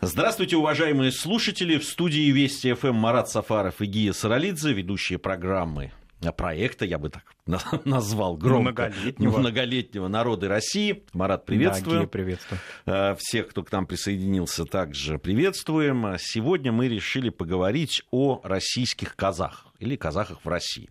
Здравствуйте, 0.00 0.56
уважаемые 0.56 1.10
слушатели. 1.10 1.76
В 1.76 1.84
студии 1.84 2.30
Вести 2.30 2.72
ФМ 2.72 2.94
Марат 2.94 3.28
Сафаров 3.30 3.80
и 3.80 3.86
Гия 3.86 4.12
Саралидзе, 4.12 4.72
ведущие 4.72 5.18
программы 5.18 5.90
проекта, 6.36 6.84
я 6.84 6.98
бы 6.98 7.10
так 7.10 7.22
назвал 7.84 8.36
громко, 8.36 8.86
многолетнего, 8.88 9.38
многолетнего 9.38 10.08
народа 10.08 10.48
России. 10.48 11.04
Марат, 11.12 11.46
приветствую. 11.46 12.02
Да, 12.02 12.06
приветствую. 12.06 12.60
А, 12.86 13.14
всех, 13.18 13.48
кто 13.48 13.62
к 13.62 13.72
нам 13.72 13.86
присоединился, 13.86 14.64
также 14.64 15.18
приветствуем. 15.18 16.16
Сегодня 16.18 16.72
мы 16.72 16.88
решили 16.88 17.30
поговорить 17.30 18.02
о 18.10 18.40
российских 18.42 19.16
казахах 19.16 19.66
или 19.78 19.96
казахах 19.96 20.38
в 20.44 20.48
России. 20.48 20.90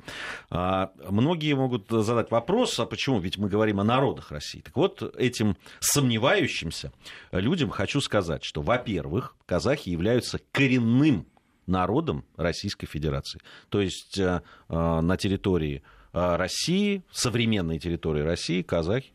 А, 0.50 0.92
многие 1.10 1.54
могут 1.54 1.90
задать 1.90 2.32
вопрос, 2.32 2.80
а 2.80 2.86
почему? 2.86 3.20
Ведь 3.20 3.38
мы 3.38 3.50
говорим 3.50 3.80
о 3.80 3.84
народах 3.84 4.32
России. 4.32 4.62
Так 4.62 4.76
вот, 4.76 5.02
этим 5.18 5.58
сомневающимся 5.80 6.92
людям 7.32 7.70
хочу 7.70 8.02
сказать, 8.02 8.44
что, 8.44 8.62
во-первых, 8.62 9.36
казахи 9.46 9.90
являются 9.90 10.40
коренным 10.52 11.28
народом 11.68 12.26
Российской 12.36 12.88
Федерации. 12.88 13.40
То 13.70 13.82
есть 13.82 14.18
э, 14.18 14.42
э, 14.70 15.02
на 15.02 15.18
территории 15.18 15.84
э, 16.14 16.36
России, 16.36 17.04
современной 17.12 17.80
территории 17.80 18.22
России, 18.22 18.62
казахи 18.62 19.12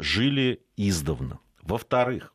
жили 0.00 0.60
издавна. 0.76 1.38
Во-вторых, 1.62 2.34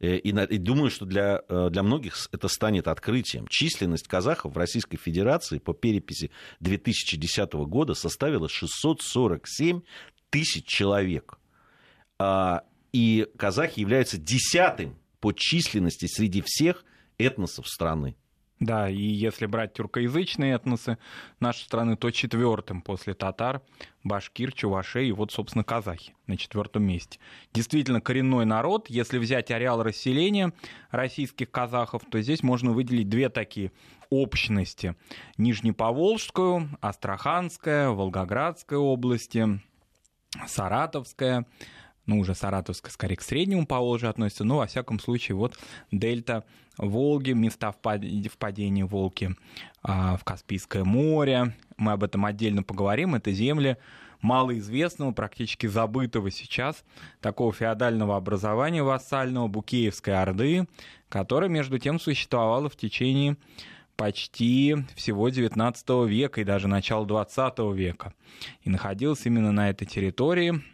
и, 0.00 0.18
и 0.18 0.58
думаю, 0.58 0.90
что 0.90 1.06
для, 1.06 1.40
для 1.48 1.82
многих 1.82 2.28
это 2.32 2.48
станет 2.48 2.88
открытием. 2.88 3.46
Численность 3.48 4.06
казахов 4.06 4.54
в 4.54 4.58
Российской 4.58 4.98
Федерации 4.98 5.58
по 5.58 5.72
переписи 5.72 6.30
2010 6.60 7.52
года 7.54 7.94
составила 7.94 8.48
647 8.48 9.80
тысяч 10.30 10.66
человек. 10.66 11.38
А, 12.18 12.64
и 12.92 13.26
казахи 13.36 13.80
являются 13.80 14.18
десятым 14.18 14.96
по 15.20 15.32
численности 15.32 16.06
среди 16.06 16.42
всех 16.44 16.84
этносов 17.18 17.68
страны. 17.68 18.16
Да, 18.60 18.88
и 18.88 19.02
если 19.02 19.46
брать 19.46 19.74
тюркоязычные 19.74 20.54
этносы 20.54 20.96
нашей 21.40 21.62
страны, 21.62 21.96
то 21.96 22.10
четвертым 22.10 22.82
после 22.82 23.12
татар 23.12 23.62
башкир, 24.04 24.52
чувашей 24.52 25.08
и 25.08 25.12
вот, 25.12 25.32
собственно, 25.32 25.64
казахи 25.64 26.14
на 26.26 26.36
четвертом 26.36 26.84
месте. 26.84 27.18
Действительно, 27.52 28.00
коренной 28.00 28.44
народ. 28.44 28.88
Если 28.88 29.18
взять 29.18 29.50
ареал 29.50 29.82
расселения 29.82 30.52
российских 30.90 31.50
казахов, 31.50 32.02
то 32.08 32.20
здесь 32.22 32.42
можно 32.42 32.70
выделить 32.70 33.08
две 33.08 33.28
такие 33.28 33.72
общности. 34.08 34.94
Нижнеповолжскую, 35.36 36.68
Астраханская, 36.80 37.88
Волгоградская 37.90 38.78
области, 38.78 39.60
Саратовская 40.46 41.46
ну, 42.06 42.18
уже 42.18 42.34
Саратовская 42.34 42.92
скорее 42.92 43.16
к 43.16 43.22
среднему 43.22 43.66
Поволжью 43.66 44.10
относится, 44.10 44.44
но, 44.44 44.58
во 44.58 44.66
всяком 44.66 44.98
случае, 44.98 45.36
вот 45.36 45.58
дельта 45.90 46.44
Волги, 46.76 47.32
места 47.32 47.72
впадения 47.72 48.84
Волги 48.84 49.34
а, 49.82 50.16
в 50.16 50.24
Каспийское 50.24 50.84
море, 50.84 51.54
мы 51.76 51.92
об 51.92 52.04
этом 52.04 52.24
отдельно 52.24 52.62
поговорим, 52.62 53.14
это 53.14 53.32
земли 53.32 53.76
малоизвестного, 54.20 55.12
практически 55.12 55.66
забытого 55.66 56.30
сейчас, 56.30 56.82
такого 57.20 57.52
феодального 57.52 58.16
образования 58.16 58.82
вассального 58.82 59.48
Букеевской 59.48 60.14
Орды, 60.14 60.66
которое, 61.08 61.48
между 61.48 61.78
тем, 61.78 62.00
существовало 62.00 62.70
в 62.70 62.76
течение 62.76 63.36
почти 63.96 64.76
всего 64.96 65.28
XIX 65.28 66.08
века 66.08 66.40
и 66.40 66.44
даже 66.44 66.68
начала 66.68 67.04
XX 67.04 67.74
века. 67.74 68.14
И 68.62 68.70
находилось 68.70 69.24
именно 69.26 69.52
на 69.52 69.70
этой 69.70 69.86
территории– 69.86 70.62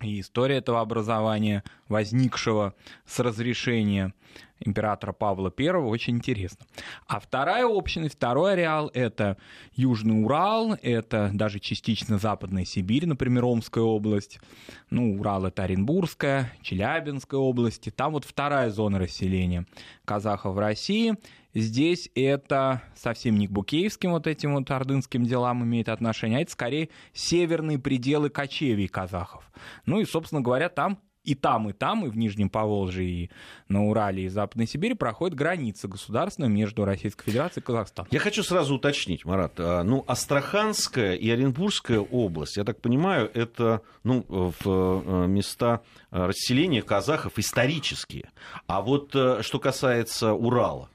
и 0.00 0.20
история 0.20 0.58
этого 0.58 0.80
образования, 0.80 1.64
возникшего 1.88 2.74
с 3.06 3.18
разрешения 3.18 4.14
императора 4.60 5.12
Павла 5.12 5.52
I, 5.56 5.70
очень 5.70 6.16
интересна. 6.16 6.66
А 7.06 7.20
вторая 7.20 7.64
общность, 7.64 8.14
второй 8.16 8.52
ареал— 8.52 8.90
это 8.94 9.36
Южный 9.74 10.22
Урал, 10.24 10.76
это 10.82 11.30
даже 11.32 11.60
частично 11.60 12.18
Западная 12.18 12.64
Сибирь, 12.64 13.06
например, 13.06 13.44
Омская 13.44 13.84
область. 13.84 14.40
Ну, 14.90 15.18
Урал— 15.18 15.44
это 15.46 15.64
Оренбургская, 15.64 16.52
Челябинская 16.62 17.40
области. 17.40 17.90
Там 17.90 18.12
вот 18.12 18.24
вторая 18.24 18.70
зона 18.70 18.98
расселения 18.98 19.66
казахов 20.04 20.54
в 20.54 20.58
России— 20.58 21.14
Здесь 21.60 22.08
это 22.14 22.82
совсем 22.94 23.36
не 23.36 23.48
к 23.48 23.50
букеевским 23.50 24.12
вот 24.12 24.26
этим 24.26 24.54
вот 24.54 24.70
ордынским 24.70 25.24
делам 25.24 25.64
имеет 25.64 25.88
отношение, 25.88 26.38
а 26.38 26.42
это 26.42 26.52
скорее 26.52 26.88
северные 27.12 27.78
пределы 27.78 28.30
кочевий 28.30 28.86
казахов. 28.86 29.50
Ну 29.84 30.00
и, 30.00 30.04
собственно 30.04 30.40
говоря, 30.40 30.68
там 30.68 31.00
и 31.24 31.34
там, 31.34 31.68
и 31.68 31.72
там, 31.72 32.06
и 32.06 32.08
в 32.08 32.16
Нижнем 32.16 32.48
Поволжье, 32.48 33.04
и 33.04 33.30
на 33.68 33.84
Урале, 33.84 34.24
и 34.24 34.28
Западной 34.28 34.66
Сибири 34.66 34.94
проходит 34.94 35.36
граница 35.36 35.88
государственная 35.88 36.48
между 36.48 36.84
Российской 36.84 37.24
Федерацией 37.24 37.62
и 37.62 37.66
Казахстаном. 37.66 38.08
Я 38.12 38.20
хочу 38.20 38.42
сразу 38.42 38.76
уточнить, 38.76 39.24
Марат. 39.24 39.54
А, 39.58 39.82
ну, 39.82 40.04
Астраханская 40.06 41.14
и 41.14 41.28
Оренбургская 41.28 41.98
область, 41.98 42.56
я 42.56 42.64
так 42.64 42.80
понимаю, 42.80 43.30
это 43.34 43.82
ну, 44.04 44.24
в 44.28 44.54
э, 44.64 45.26
места 45.26 45.82
расселения 46.10 46.82
казахов 46.82 47.32
исторические. 47.36 48.30
А 48.66 48.80
вот 48.80 49.14
э, 49.14 49.42
что 49.42 49.58
касается 49.58 50.32
Урала, 50.32 50.88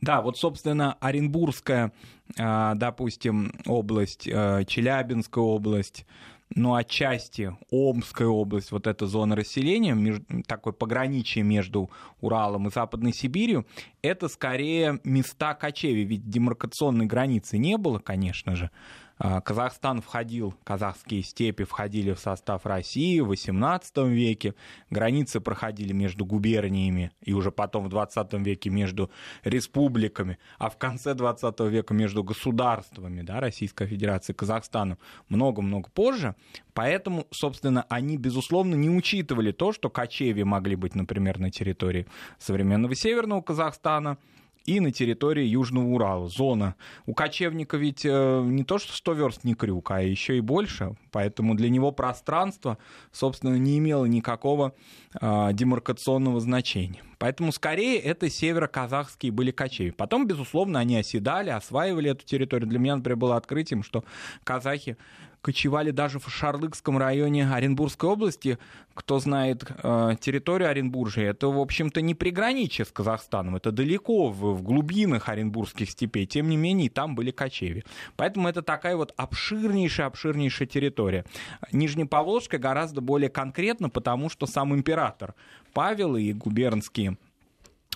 да, 0.00 0.20
вот, 0.20 0.38
собственно, 0.38 0.94
Оренбургская, 1.00 1.92
а, 2.38 2.74
допустим, 2.74 3.52
область, 3.66 4.28
а, 4.32 4.64
Челябинская 4.64 5.42
область, 5.42 6.06
ну, 6.54 6.74
отчасти 6.74 7.54
Омская 7.70 8.28
область, 8.28 8.72
вот 8.72 8.86
эта 8.86 9.06
зона 9.06 9.36
расселения, 9.36 10.22
такое 10.46 10.72
пограничие 10.72 11.44
между 11.44 11.90
Уралом 12.20 12.68
и 12.68 12.70
Западной 12.70 13.12
Сибирью, 13.12 13.66
это 14.02 14.28
скорее 14.28 15.00
места 15.04 15.54
кочеви, 15.54 16.04
ведь 16.04 16.28
демаркационной 16.30 17.06
границы 17.06 17.58
не 17.58 17.76
было, 17.76 17.98
конечно 17.98 18.56
же, 18.56 18.70
Казахстан 19.18 20.00
входил, 20.00 20.54
казахские 20.64 21.22
степи 21.22 21.64
входили 21.64 22.12
в 22.12 22.20
состав 22.20 22.64
России 22.66 23.18
в 23.20 23.32
XVIII 23.32 24.08
веке, 24.08 24.54
границы 24.90 25.40
проходили 25.40 25.92
между 25.92 26.24
губерниями 26.24 27.10
и 27.20 27.32
уже 27.32 27.50
потом 27.50 27.88
в 27.88 27.94
XX 27.94 28.42
веке 28.42 28.70
между 28.70 29.10
республиками, 29.42 30.38
а 30.58 30.70
в 30.70 30.76
конце 30.76 31.14
XX 31.14 31.68
века 31.68 31.94
между 31.94 32.22
государствами 32.22 33.22
да, 33.22 33.40
Российской 33.40 33.88
Федерации 33.88 34.32
и 34.32 34.36
Казахстаном. 34.36 34.98
Много-много 35.28 35.90
позже. 35.90 36.36
Поэтому, 36.72 37.26
собственно, 37.32 37.84
они, 37.88 38.16
безусловно, 38.16 38.76
не 38.76 38.88
учитывали 38.88 39.50
то, 39.50 39.72
что 39.72 39.90
кочеви 39.90 40.44
могли 40.44 40.76
быть, 40.76 40.94
например, 40.94 41.40
на 41.40 41.50
территории 41.50 42.06
современного 42.38 42.94
Северного 42.94 43.42
Казахстана, 43.42 44.16
и 44.64 44.80
на 44.80 44.92
территории 44.92 45.44
Южного 45.44 45.86
Урала. 45.86 46.28
Зона. 46.28 46.74
У 47.06 47.14
кочевника 47.14 47.76
ведь 47.76 48.04
э, 48.04 48.42
не 48.44 48.64
то, 48.64 48.78
что 48.78 48.92
100 48.92 49.12
верст 49.14 49.44
не 49.44 49.54
крюк, 49.54 49.90
а 49.90 50.02
еще 50.02 50.36
и 50.36 50.40
больше. 50.40 50.96
Поэтому 51.10 51.54
для 51.54 51.68
него 51.70 51.92
пространство, 51.92 52.78
собственно, 53.12 53.56
не 53.56 53.78
имело 53.78 54.04
никакого 54.04 54.74
э, 55.20 55.50
демаркационного 55.52 56.40
значения. 56.40 57.02
Поэтому 57.18 57.50
скорее 57.50 57.98
это 57.98 58.30
северо-казахские 58.30 59.32
были 59.32 59.50
кочеви. 59.50 59.90
Потом, 59.90 60.26
безусловно, 60.26 60.78
они 60.78 60.96
оседали, 60.96 61.50
осваивали 61.50 62.10
эту 62.10 62.24
территорию. 62.24 62.68
Для 62.68 62.78
меня, 62.78 62.96
например, 62.96 63.16
было 63.16 63.36
открытием, 63.36 63.82
что 63.82 64.04
казахи 64.44 64.96
кочевали 65.40 65.90
даже 65.90 66.18
в 66.18 66.28
Шарлыкском 66.28 66.98
районе 66.98 67.50
Оренбургской 67.50 68.08
области. 68.10 68.58
Кто 68.94 69.20
знает 69.20 69.64
э, 69.82 70.16
территорию 70.20 70.70
Оренбуржья, 70.70 71.30
это, 71.30 71.48
в 71.48 71.58
общем-то, 71.58 72.00
не 72.00 72.14
приграничие 72.14 72.84
с 72.84 72.90
Казахстаном, 72.90 73.56
это 73.56 73.70
далеко 73.70 74.28
в, 74.28 74.54
в 74.54 74.62
глубинах 74.62 75.28
Оренбургских 75.28 75.90
степей. 75.90 76.26
Тем 76.26 76.48
не 76.48 76.56
менее, 76.56 76.90
там 76.90 77.14
были 77.14 77.30
кочеви. 77.30 77.84
Поэтому 78.16 78.48
это 78.48 78.62
такая 78.62 78.96
вот 78.96 79.14
обширнейшая-обширнейшая 79.16 80.66
территория. 80.66 81.24
Нижнеповолжская 81.70 82.58
гораздо 82.58 83.00
более 83.00 83.30
конкретно, 83.30 83.88
потому 83.88 84.30
что 84.30 84.46
сам 84.46 84.74
император 84.74 85.34
Павел 85.72 86.16
и 86.16 86.32
губернские 86.32 87.16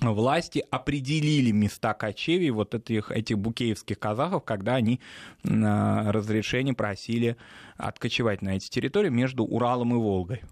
власти 0.03 0.65
определили 0.71 1.51
места 1.53 1.95
кочевий 1.95 2.51
вот 2.51 2.75
этих, 2.75 3.11
этих 3.11 3.39
букеевских 3.39 3.99
казахов, 3.99 4.45
когда 4.45 4.75
они 4.75 5.01
разрешение 5.45 6.75
просили 6.75 7.37
откочевать 7.77 8.43
на 8.43 8.57
эти 8.57 8.69
территории 8.69 9.11
между 9.11 9.45
Уралом 9.45 9.95
и 9.95 9.99
Волгой. 9.99 10.43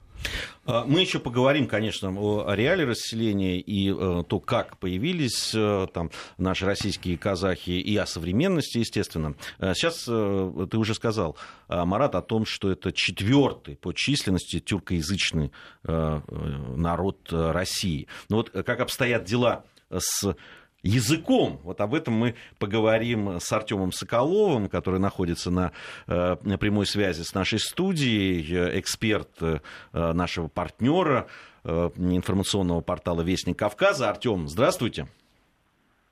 А, 0.65 0.85
мы 0.85 1.01
еще 1.01 1.19
поговорим, 1.19 1.67
конечно, 1.67 2.11
о 2.11 2.55
реале 2.55 2.85
расселения 2.85 3.59
и 3.59 3.93
э, 3.93 4.25
то, 4.29 4.41
как 4.41 4.79
появились 4.79 5.53
э, 5.55 5.87
там 5.93 6.11
наши 6.39 6.65
российские 6.67 7.19
казахи, 7.19 7.71
и 7.71 7.97
о 7.97 8.07
современности, 8.07 8.79
естественно. 8.79 9.35
Э, 9.59 9.75
сейчас 9.75 10.05
ты 10.05 10.77
уже 10.77 10.95
сказал, 10.95 11.37
Марат, 11.69 12.15
о 12.15 12.23
том, 12.23 12.45
что 12.45 12.71
это 12.71 12.93
четвертый 12.93 13.77
по 13.77 13.93
численности 13.93 14.61
тюркоязычный 14.61 15.53
народ 15.83 17.29
России. 17.31 18.09
Но 18.29 18.39
вот 18.39 18.51
как 18.51 18.81
обстоят 18.81 19.25
дела 19.25 19.65
с 19.91 20.35
языком. 20.83 21.61
Вот 21.63 21.81
об 21.81 21.95
этом 21.95 22.15
мы 22.15 22.35
поговорим 22.59 23.39
с 23.41 23.53
Артемом 23.53 23.93
Соколовым, 23.93 24.69
который 24.69 25.01
находится 25.01 25.51
на, 25.51 25.73
э, 26.07 26.37
на 26.43 26.59
прямой 26.59 26.87
связи 26.87 27.23
с 27.23 27.35
нашей 27.35 27.59
студией, 27.59 28.43
э, 28.53 28.79
эксперт 28.79 29.31
э, 29.41 29.59
нашего 29.93 30.49
партнера 30.49 31.27
информационного 31.63 32.81
портала 32.81 33.21
Вестник 33.21 33.59
Кавказа. 33.59 34.09
Артем, 34.09 34.49
здравствуйте. 34.49 35.09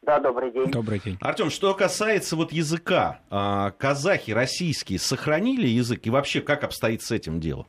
Да, 0.03 0.19
добрый 0.19 0.51
день. 0.51 0.71
Добрый 0.71 0.99
день. 1.01 1.17
Артем, 1.23 1.49
что 1.49 1.73
касается 1.73 2.37
вот 2.37 2.53
языка, 2.53 3.21
а, 3.31 3.71
казахи 3.71 4.31
российские 4.31 4.99
сохранили 4.99 5.67
язык 5.67 6.07
и 6.07 6.11
вообще 6.11 6.43
как 6.43 6.65
обстоит 6.65 7.03
с 7.03 7.11
этим 7.11 7.41
дело? 7.41 7.67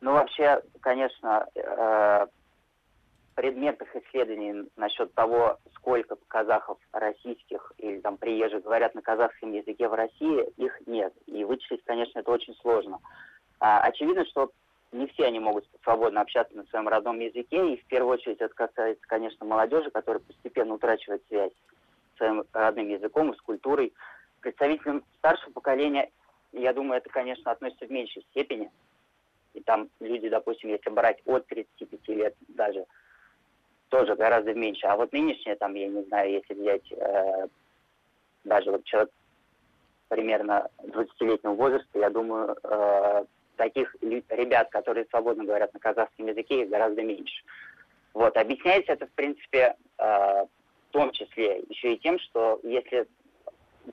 Ну, 0.00 0.12
вообще, 0.12 0.60
конечно, 0.80 1.46
предметных 3.36 3.94
исследований 3.94 4.68
насчет 4.76 5.12
того, 5.14 5.58
сколько 5.74 6.16
казахов 6.26 6.78
российских 6.90 7.70
или 7.78 8.00
там 8.00 8.16
приезжих 8.16 8.64
говорят 8.64 8.94
на 8.94 9.02
казахском 9.02 9.52
языке 9.52 9.88
в 9.88 9.94
России, 9.94 10.50
их 10.56 10.74
нет. 10.86 11.12
И 11.26 11.44
вычислить, 11.44 11.84
конечно, 11.84 12.18
это 12.18 12.30
очень 12.30 12.54
сложно. 12.56 12.98
А, 13.60 13.80
очевидно, 13.82 14.24
что 14.24 14.50
не 14.90 15.06
все 15.08 15.26
они 15.26 15.38
могут 15.38 15.66
свободно 15.84 16.22
общаться 16.22 16.56
на 16.56 16.64
своем 16.64 16.88
родном 16.88 17.20
языке, 17.20 17.74
и 17.74 17.76
в 17.76 17.84
первую 17.84 18.14
очередь 18.14 18.40
это 18.40 18.54
касается, 18.54 19.06
конечно, 19.06 19.44
молодежи, 19.44 19.90
которая 19.90 20.22
постепенно 20.22 20.74
утрачивает 20.74 21.22
связь 21.28 21.52
с 22.14 22.16
своим 22.16 22.42
родным 22.54 22.88
языком 22.88 23.32
и 23.32 23.36
с 23.36 23.40
культурой. 23.42 23.92
Представителям 24.40 25.04
старшего 25.18 25.52
поколения, 25.52 26.10
я 26.52 26.72
думаю, 26.72 26.98
это, 26.98 27.10
конечно, 27.10 27.50
относится 27.50 27.86
в 27.86 27.90
меньшей 27.90 28.22
степени. 28.30 28.70
И 29.52 29.60
там 29.60 29.90
люди, 30.00 30.30
допустим, 30.30 30.70
если 30.70 30.88
брать 30.88 31.20
от 31.26 31.46
35 31.48 32.08
лет 32.08 32.34
даже, 32.48 32.86
тоже 33.88 34.14
гораздо 34.14 34.54
меньше. 34.54 34.86
А 34.86 34.96
вот 34.96 35.12
нынешнее, 35.12 35.56
там, 35.56 35.74
я 35.74 35.88
не 35.88 36.02
знаю, 36.04 36.32
если 36.32 36.54
взять 36.54 36.92
э, 36.92 37.46
даже 38.44 38.70
вот 38.70 38.84
человек 38.84 39.10
примерно 40.08 40.68
20-летнего 40.82 41.54
возраста, 41.54 41.98
я 41.98 42.10
думаю, 42.10 42.56
э, 42.62 43.24
таких 43.56 43.94
ребят, 44.00 44.70
которые 44.70 45.06
свободно 45.06 45.44
говорят 45.44 45.72
на 45.74 45.80
казахском 45.80 46.26
языке, 46.26 46.62
их 46.62 46.68
гораздо 46.68 47.02
меньше. 47.02 47.42
Вот, 48.14 48.36
объясняется 48.36 48.92
это, 48.92 49.06
в 49.06 49.12
принципе, 49.12 49.76
э, 49.98 50.04
в 50.04 50.92
том 50.92 51.12
числе 51.12 51.62
еще 51.68 51.94
и 51.94 51.98
тем, 51.98 52.18
что 52.18 52.60
если 52.62 53.06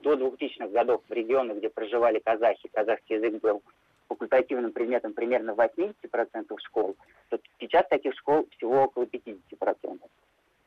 до 0.02 0.14
2000-х 0.14 0.68
годов 0.68 1.02
в 1.08 1.12
регионах, 1.12 1.58
где 1.58 1.68
проживали 1.68 2.18
казахи, 2.18 2.68
казахский 2.72 3.16
язык 3.16 3.40
был 3.40 3.62
факультативным 4.08 4.72
предметом 4.72 5.12
примерно 5.14 5.54
в 5.54 5.60
80% 5.60 5.94
школ, 6.58 6.96
то 7.28 7.38
сейчас 7.60 7.86
таких 7.88 8.14
школ 8.14 8.48
всего 8.56 8.84
около 8.84 9.04
50%. 9.04 10.00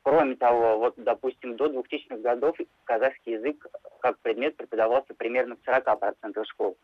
Кроме 0.04 0.36
того, 0.36 0.78
вот, 0.78 0.94
допустим, 0.98 1.58
до 1.58 1.68
2000-х 1.68 2.18
годов 2.18 2.58
казахский 2.86 3.34
язык 3.34 3.68
как 4.00 4.18
предмет 4.20 4.56
преподавался 4.56 5.14
примерно 5.14 5.56
в 5.56 5.68
40% 5.68 6.44
школ, 6.46 6.78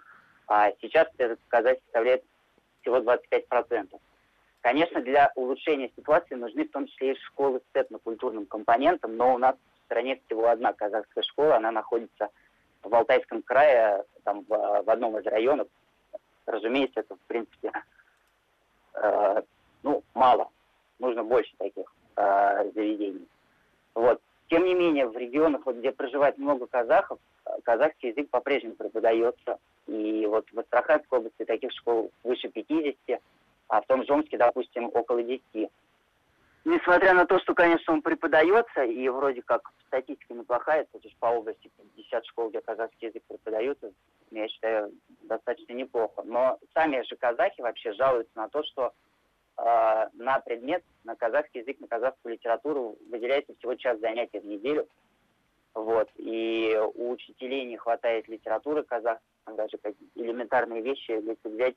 а 0.47 0.71
сейчас 0.81 1.07
этот 1.17 1.39
показатель 1.41 1.81
составляет 1.85 2.23
всего 2.81 2.97
25%. 2.97 3.99
Конечно, 4.61 5.01
для 5.01 5.31
улучшения 5.35 5.91
ситуации 5.95 6.35
нужны 6.35 6.65
в 6.65 6.71
том 6.71 6.87
числе 6.87 7.13
и 7.13 7.19
школы 7.19 7.59
с 7.59 7.77
этнокультурным 7.77 8.45
компонентом, 8.45 9.17
но 9.17 9.35
у 9.35 9.37
нас 9.37 9.55
в 9.55 9.85
стране 9.85 10.21
всего 10.25 10.47
одна 10.47 10.73
казахская 10.73 11.23
школа, 11.23 11.57
она 11.57 11.71
находится 11.71 12.29
в 12.81 12.93
Алтайском 12.93 13.41
крае, 13.41 14.03
там, 14.23 14.45
в, 14.47 14.49
в 14.49 14.89
одном 14.89 15.17
из 15.17 15.25
районов, 15.25 15.67
разумеется, 16.45 17.01
это, 17.01 17.15
в 17.15 17.27
принципе, 17.27 17.71
э, 18.95 19.41
ну, 19.83 20.03
мало. 20.13 20.49
Нужно 20.99 21.23
больше 21.23 21.51
таких 21.57 21.93
э, 22.15 22.71
заведений. 22.73 23.27
Вот. 23.93 24.21
Тем 24.49 24.65
не 24.65 24.73
менее, 24.73 25.07
в 25.07 25.17
регионах, 25.17 25.65
вот, 25.65 25.77
где 25.77 25.91
проживает 25.91 26.37
много 26.37 26.67
казахов, 26.67 27.19
казахский 27.63 28.09
язык 28.09 28.29
по-прежнему 28.29 28.75
преподается. 28.75 29.57
И 29.87 30.25
вот 30.27 30.45
в 30.51 30.59
Астраханской 30.59 31.19
области 31.19 31.43
таких 31.45 31.71
школ 31.71 32.11
выше 32.23 32.49
50, 32.49 33.19
а 33.67 33.81
в 33.81 33.85
том 33.85 34.05
же 34.05 34.13
Омске, 34.13 34.37
допустим, 34.37 34.89
около 34.93 35.23
10. 35.23 35.69
Несмотря 36.65 37.13
на 37.13 37.25
то, 37.25 37.39
что, 37.39 37.53
конечно, 37.53 37.93
он 37.93 38.01
преподается, 38.01 38.83
и 38.83 39.09
вроде 39.09 39.41
как 39.41 39.69
статистика 39.87 40.33
неплохая, 40.33 40.85
то 40.85 40.99
есть 41.03 41.17
по 41.17 41.25
области 41.25 41.69
50 41.95 42.25
школ, 42.25 42.49
где 42.49 42.61
казахский 42.61 43.09
язык 43.09 43.21
преподается, 43.27 43.91
я 44.31 44.47
считаю, 44.47 44.93
достаточно 45.23 45.73
неплохо. 45.73 46.23
Но 46.23 46.57
сами 46.73 47.01
же 47.03 47.17
казахи 47.17 47.59
вообще 47.59 47.91
жалуются 47.93 48.31
на 48.35 48.47
то, 48.47 48.63
что 48.63 48.93
э, 49.57 50.07
на 50.13 50.39
предмет, 50.39 50.85
на 51.03 51.15
казахский 51.17 51.61
язык, 51.61 51.81
на 51.81 51.87
казахскую 51.87 52.33
литературу 52.35 52.97
выделяется 53.09 53.53
всего 53.55 53.75
час 53.75 53.99
занятий 53.99 54.39
в 54.39 54.45
неделю. 54.45 54.87
Вот. 55.73 56.09
И 56.15 56.79
у 56.95 57.11
учителей 57.11 57.65
не 57.65 57.75
хватает 57.75 58.29
литературы 58.29 58.83
казахской, 58.83 59.32
даже 59.51 59.77
как 59.81 59.93
элементарные 60.15 60.81
вещи, 60.81 61.11
если 61.11 61.49
взять 61.49 61.75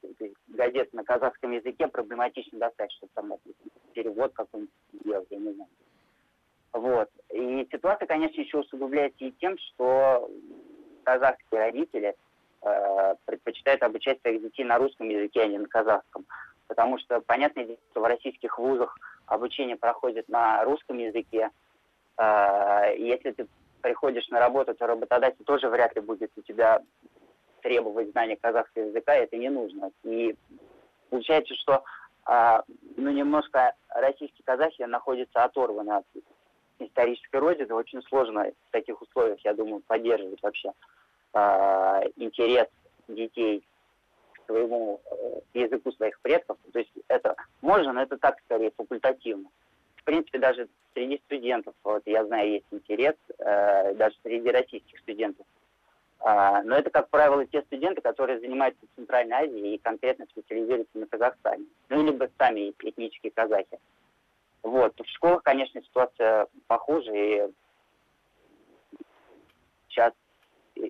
газет 0.48 0.92
на 0.92 1.04
казахском 1.04 1.52
языке, 1.52 1.88
проблематично 1.88 2.58
достать, 2.58 2.92
чтобы 2.92 3.10
там 3.14 3.32
перевод 3.92 4.32
какой-нибудь 4.34 4.72
сделать, 4.92 5.26
я 5.30 5.38
не 5.38 5.52
знаю. 5.52 5.70
Вот. 6.72 7.08
И 7.30 7.66
ситуация, 7.72 8.06
конечно, 8.06 8.40
еще 8.40 8.58
усугубляется 8.58 9.24
и 9.24 9.32
тем, 9.32 9.56
что 9.58 10.30
казахские 11.04 11.60
родители 11.60 12.14
э, 12.62 13.14
предпочитают 13.24 13.82
обучать 13.82 14.20
своих 14.20 14.42
детей 14.42 14.64
на 14.64 14.78
русском 14.78 15.08
языке, 15.08 15.42
а 15.42 15.46
не 15.46 15.58
на 15.58 15.68
казахском. 15.68 16.26
Потому 16.66 16.98
что, 16.98 17.20
понятное 17.20 17.64
дело, 17.64 17.78
что 17.90 18.00
в 18.00 18.04
российских 18.04 18.58
вузах 18.58 18.96
обучение 19.26 19.76
проходит 19.76 20.28
на 20.28 20.62
русском 20.64 20.98
языке. 20.98 21.50
Э, 22.18 22.94
если 22.98 23.32
ты 23.32 23.46
приходишь 23.80 24.28
на 24.28 24.40
работу, 24.40 24.74
то 24.74 24.86
работодатель 24.86 25.44
тоже 25.44 25.68
вряд 25.68 25.94
ли 25.94 26.02
будет 26.02 26.30
у 26.36 26.42
тебя 26.42 26.82
требовать 27.66 28.12
знания 28.12 28.36
казахского 28.36 28.84
языка, 28.84 29.16
это 29.16 29.36
не 29.36 29.48
нужно. 29.48 29.90
И 30.04 30.36
получается, 31.10 31.52
что 31.56 31.82
э, 32.28 32.60
ну, 32.96 33.10
немножко 33.10 33.74
российские 33.88 34.44
казахи 34.44 34.82
находятся 34.82 35.42
оторваны 35.42 35.90
от 35.90 36.04
исторической 36.78 37.40
родины. 37.40 37.74
Очень 37.74 38.02
сложно 38.02 38.52
в 38.68 38.70
таких 38.70 39.02
условиях, 39.02 39.40
я 39.44 39.52
думаю, 39.52 39.82
поддерживать 39.84 40.40
вообще 40.42 40.70
э, 41.34 42.02
интерес 42.14 42.68
детей 43.08 43.64
к 44.34 44.46
своему 44.46 45.00
э, 45.10 45.40
языку 45.54 45.90
своих 45.90 46.20
предков. 46.20 46.58
То 46.72 46.78
есть 46.78 46.92
это 47.08 47.34
можно, 47.62 47.92
но 47.92 48.02
это 48.02 48.16
так 48.16 48.38
скорее 48.44 48.70
факультативно. 48.76 49.48
В 49.96 50.04
принципе, 50.04 50.38
даже 50.38 50.68
среди 50.94 51.20
студентов, 51.24 51.74
вот 51.82 52.02
я 52.06 52.24
знаю, 52.26 52.48
есть 52.48 52.66
интерес, 52.70 53.16
э, 53.40 53.94
даже 53.94 54.14
среди 54.22 54.50
российских 54.50 55.00
студентов 55.00 55.44
а, 55.46 55.55
но 56.26 56.74
это, 56.74 56.90
как 56.90 57.08
правило, 57.08 57.46
те 57.46 57.62
студенты, 57.62 58.00
которые 58.00 58.40
занимаются 58.40 58.84
в 58.84 58.96
Центральной 58.96 59.36
Азии 59.36 59.74
и 59.74 59.78
конкретно 59.78 60.26
специализируются 60.26 60.98
на 60.98 61.06
Казахстане. 61.06 61.66
Ну, 61.88 62.04
либо 62.04 62.28
сами 62.36 62.74
этнические 62.80 63.30
казахи. 63.30 63.78
Вот. 64.64 64.98
В 64.98 65.06
школах, 65.06 65.44
конечно, 65.44 65.80
ситуация 65.82 66.48
похуже, 66.66 67.12
и 67.14 67.42
сейчас 69.88 70.14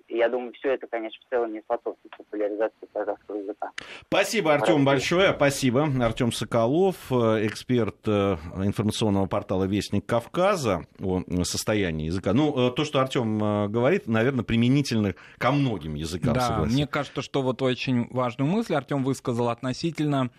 я 0.07 0.29
думаю, 0.29 0.53
все 0.53 0.73
это, 0.73 0.87
конечно, 0.87 1.19
в 1.25 1.29
целом 1.29 1.53
не 1.53 1.61
способствует 1.61 2.15
популяризации 2.17 2.87
казахского 2.93 3.37
языка. 3.37 3.71
Спасибо, 4.07 4.53
Артем, 4.53 4.85
большое. 4.85 5.33
Спасибо. 5.33 5.87
Артем 6.01 6.31
Соколов, 6.31 6.95
э, 7.11 7.45
эксперт 7.45 8.07
э, 8.07 8.37
информационного 8.57 9.27
портала 9.27 9.65
«Вестник 9.65 10.05
Кавказа» 10.05 10.85
о 10.99 11.23
состоянии 11.43 12.07
языка. 12.07 12.33
Ну, 12.33 12.69
э, 12.69 12.71
то, 12.71 12.83
что 12.83 12.99
Артем 12.99 13.71
говорит, 13.71 14.07
наверное, 14.07 14.43
применительно 14.43 15.15
ко 15.37 15.51
многим 15.51 15.95
языкам. 15.95 16.33
Да, 16.33 16.41
согласен. 16.41 16.73
мне 16.73 16.87
кажется, 16.87 17.21
что 17.21 17.41
вот 17.41 17.61
очень 17.61 18.07
важную 18.09 18.49
мысль 18.49 18.75
Артем 18.75 19.03
высказал 19.03 19.49
относительно 19.49 20.31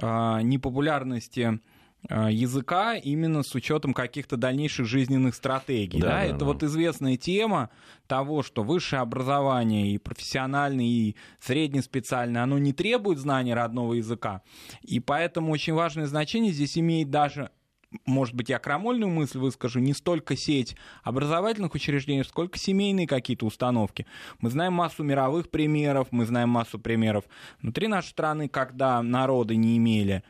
э, 0.00 0.40
непопулярности 0.42 1.34
Э, 1.44 1.73
языка 2.08 2.96
именно 2.96 3.42
с 3.42 3.54
учетом 3.54 3.94
каких-то 3.94 4.36
дальнейших 4.36 4.86
жизненных 4.86 5.34
стратегий. 5.34 6.00
Да, 6.00 6.08
да? 6.08 6.14
Да, 6.14 6.24
Это 6.24 6.38
да. 6.38 6.44
вот 6.46 6.62
известная 6.62 7.16
тема 7.16 7.70
того, 8.06 8.42
что 8.42 8.62
высшее 8.62 9.00
образование 9.00 9.92
и 9.92 9.98
профессиональное, 9.98 10.84
и 10.84 11.16
среднеспециальное, 11.40 12.42
оно 12.42 12.58
не 12.58 12.72
требует 12.72 13.18
знания 13.18 13.54
родного 13.54 13.94
языка. 13.94 14.42
И 14.82 15.00
поэтому 15.00 15.52
очень 15.52 15.72
важное 15.72 16.06
значение 16.06 16.52
здесь 16.52 16.76
имеет 16.78 17.10
даже 17.10 17.50
может 18.06 18.34
быть, 18.34 18.48
я 18.48 18.58
крамольную 18.58 19.10
мысль 19.10 19.38
выскажу, 19.38 19.78
не 19.78 19.94
столько 19.94 20.36
сеть 20.36 20.76
образовательных 21.02 21.74
учреждений, 21.74 22.24
сколько 22.24 22.58
семейные 22.58 23.06
какие-то 23.06 23.46
установки. 23.46 24.06
Мы 24.40 24.50
знаем 24.50 24.72
массу 24.72 25.02
мировых 25.02 25.50
примеров, 25.50 26.08
мы 26.10 26.26
знаем 26.26 26.48
массу 26.48 26.78
примеров 26.78 27.24
внутри 27.62 27.88
нашей 27.88 28.08
страны, 28.08 28.48
когда 28.48 29.02
народы 29.02 29.56
не 29.56 29.76
имели 29.76 30.24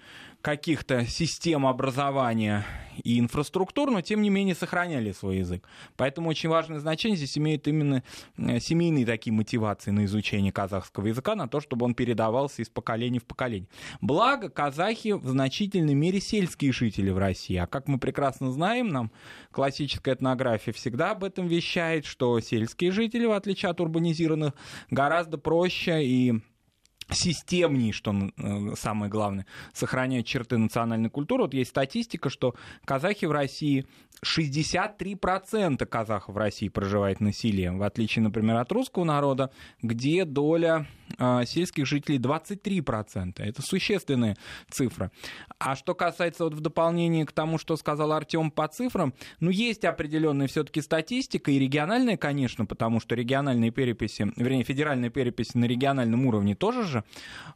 каких-то 0.45 1.07
систем 1.07 1.67
образования 1.67 2.67
и 3.03 3.19
инфраструктур, 3.19 3.91
но 3.91 4.03
тем 4.03 4.21
не 4.21 4.29
менее 4.29 4.55
сохраняли 4.55 5.11
свой 5.13 5.39
язык. 5.39 5.67
Поэтому 5.97 6.29
очень 6.29 6.51
важное 6.51 6.81
значение 6.81 7.17
здесь 7.17 7.39
имеют 7.39 7.67
именно 7.67 8.03
э, 8.37 8.61
семейные 8.61 9.07
такие 9.07 9.33
мотивации 9.33 9.91
на 9.91 10.05
изучение 10.05 10.53
казахского 10.53 11.07
языка, 11.07 11.35
на 11.35 11.49
то, 11.49 11.61
чтобы 11.61 11.87
он 11.87 11.95
передавался 11.95 12.61
из 12.61 12.69
поколения 12.69 13.21
в 13.21 13.25
поколение. 13.25 13.71
Благо, 14.03 14.51
казахи 14.51 15.13
в 15.13 15.27
значительной 15.27 15.95
мере 15.95 16.21
сельские 16.21 16.75
жители 16.75 17.09
в 17.09 17.17
России. 17.17 17.57
А 17.57 17.67
как 17.67 17.89
мы 17.89 17.99
прекрасно 17.99 18.53
знаем, 18.53 18.89
нам 18.89 19.13
классическая 19.51 20.15
этнография 20.15 20.75
всегда 20.75 21.13
об 21.13 21.25
этом 21.25 21.47
вещает, 21.47 22.05
что 22.05 22.39
сельские 22.41 22.93
жители, 22.93 23.25
в 23.25 23.33
отличие 23.33 23.71
от 23.71 23.81
урбанизированных, 23.81 24.53
гораздо 24.91 25.39
проще 25.39 26.05
и 26.05 26.43
системней, 27.11 27.93
что 27.93 28.13
э, 28.13 28.75
самое 28.77 29.11
главное, 29.11 29.47
сохраняют 29.73 30.27
черты 30.27 30.59
национальной 30.59 31.11
культуры. 31.11 31.45
Вот 31.45 31.55
есть 31.55 31.71
статистика, 31.71 32.31
что 32.31 32.55
казахи 32.85 33.27
в 33.27 33.33
России 33.33 33.87
63% 34.25 35.85
казахов 35.87 36.35
в 36.35 36.39
России 36.39 36.69
проживает 36.69 37.21
насилие, 37.21 37.73
в 37.73 37.83
отличие, 37.83 38.23
например, 38.23 38.57
от 38.57 38.73
русского 38.73 39.05
народа, 39.05 39.51
где 39.83 40.25
доля 40.25 40.87
э, 41.19 41.43
сельских 41.47 41.87
жителей 41.87 42.19
23%. 42.19 43.43
Это 43.43 43.63
существенная 43.63 44.37
цифра. 44.71 45.11
А 45.59 45.77
что 45.77 45.95
касается 45.95 46.45
вот 46.45 46.55
в 46.55 46.61
дополнение 46.61 47.27
к 47.27 47.33
тому, 47.33 47.59
что 47.59 47.77
сказал 47.77 48.13
Артем 48.13 48.51
по 48.51 48.67
цифрам, 48.69 49.13
ну, 49.41 49.51
есть 49.51 49.85
определенная 49.85 50.47
все-таки 50.47 50.81
статистика, 50.81 51.51
и 51.51 51.59
региональная, 51.59 52.17
конечно, 52.17 52.67
потому 52.67 53.01
что 53.01 53.15
региональные 53.15 53.71
переписи, 53.71 54.33
вернее, 54.37 54.65
федеральная 54.65 55.11
перепись 55.11 55.55
на 55.55 55.65
региональном 55.67 56.27
уровне 56.27 56.55
тоже 56.55 56.94
же 56.95 57.05